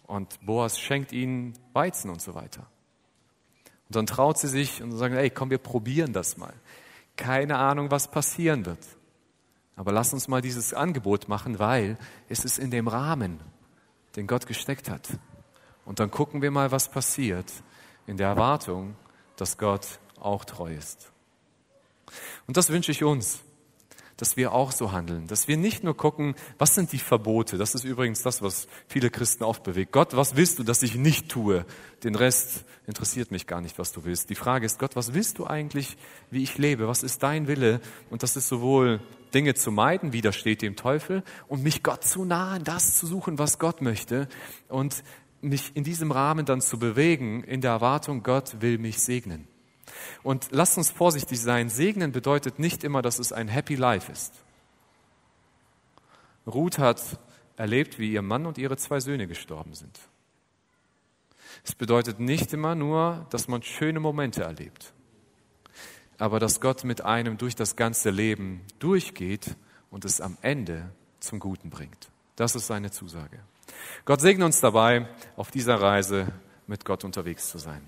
[0.06, 2.66] Und Boas schenkt ihnen Weizen und so weiter.
[3.88, 6.52] Und dann traut sie sich und sagt, ey, komm, wir probieren das mal.
[7.20, 8.82] Keine Ahnung, was passieren wird.
[9.76, 11.98] Aber lass uns mal dieses Angebot machen, weil
[12.30, 13.40] es ist in dem Rahmen,
[14.16, 15.06] den Gott gesteckt hat.
[15.84, 17.52] Und dann gucken wir mal, was passiert,
[18.06, 18.96] in der Erwartung,
[19.36, 21.12] dass Gott auch treu ist.
[22.46, 23.40] Und das wünsche ich uns
[24.20, 27.56] dass wir auch so handeln, dass wir nicht nur gucken, was sind die Verbote.
[27.56, 29.92] Das ist übrigens das, was viele Christen oft bewegt.
[29.92, 31.64] Gott, was willst du, dass ich nicht tue?
[32.04, 34.28] Den Rest interessiert mich gar nicht, was du willst.
[34.28, 35.96] Die Frage ist, Gott, was willst du eigentlich,
[36.30, 36.86] wie ich lebe?
[36.86, 37.80] Was ist dein Wille?
[38.10, 39.00] Und das ist sowohl
[39.32, 43.58] Dinge zu meiden, widersteht dem Teufel, und mich Gott zu nahen, das zu suchen, was
[43.58, 44.28] Gott möchte.
[44.68, 45.02] Und
[45.40, 49.46] mich in diesem Rahmen dann zu bewegen, in der Erwartung, Gott will mich segnen.
[50.22, 51.68] Und lasst uns vorsichtig sein.
[51.68, 54.34] Segnen bedeutet nicht immer, dass es ein Happy Life ist.
[56.46, 57.02] Ruth hat
[57.56, 59.98] erlebt, wie ihr Mann und ihre zwei Söhne gestorben sind.
[61.64, 64.92] Es bedeutet nicht immer nur, dass man schöne Momente erlebt,
[66.18, 69.56] aber dass Gott mit einem durch das ganze Leben durchgeht
[69.90, 72.10] und es am Ende zum Guten bringt.
[72.36, 73.40] Das ist seine Zusage.
[74.04, 76.32] Gott segne uns dabei, auf dieser Reise
[76.66, 77.82] mit Gott unterwegs zu sein.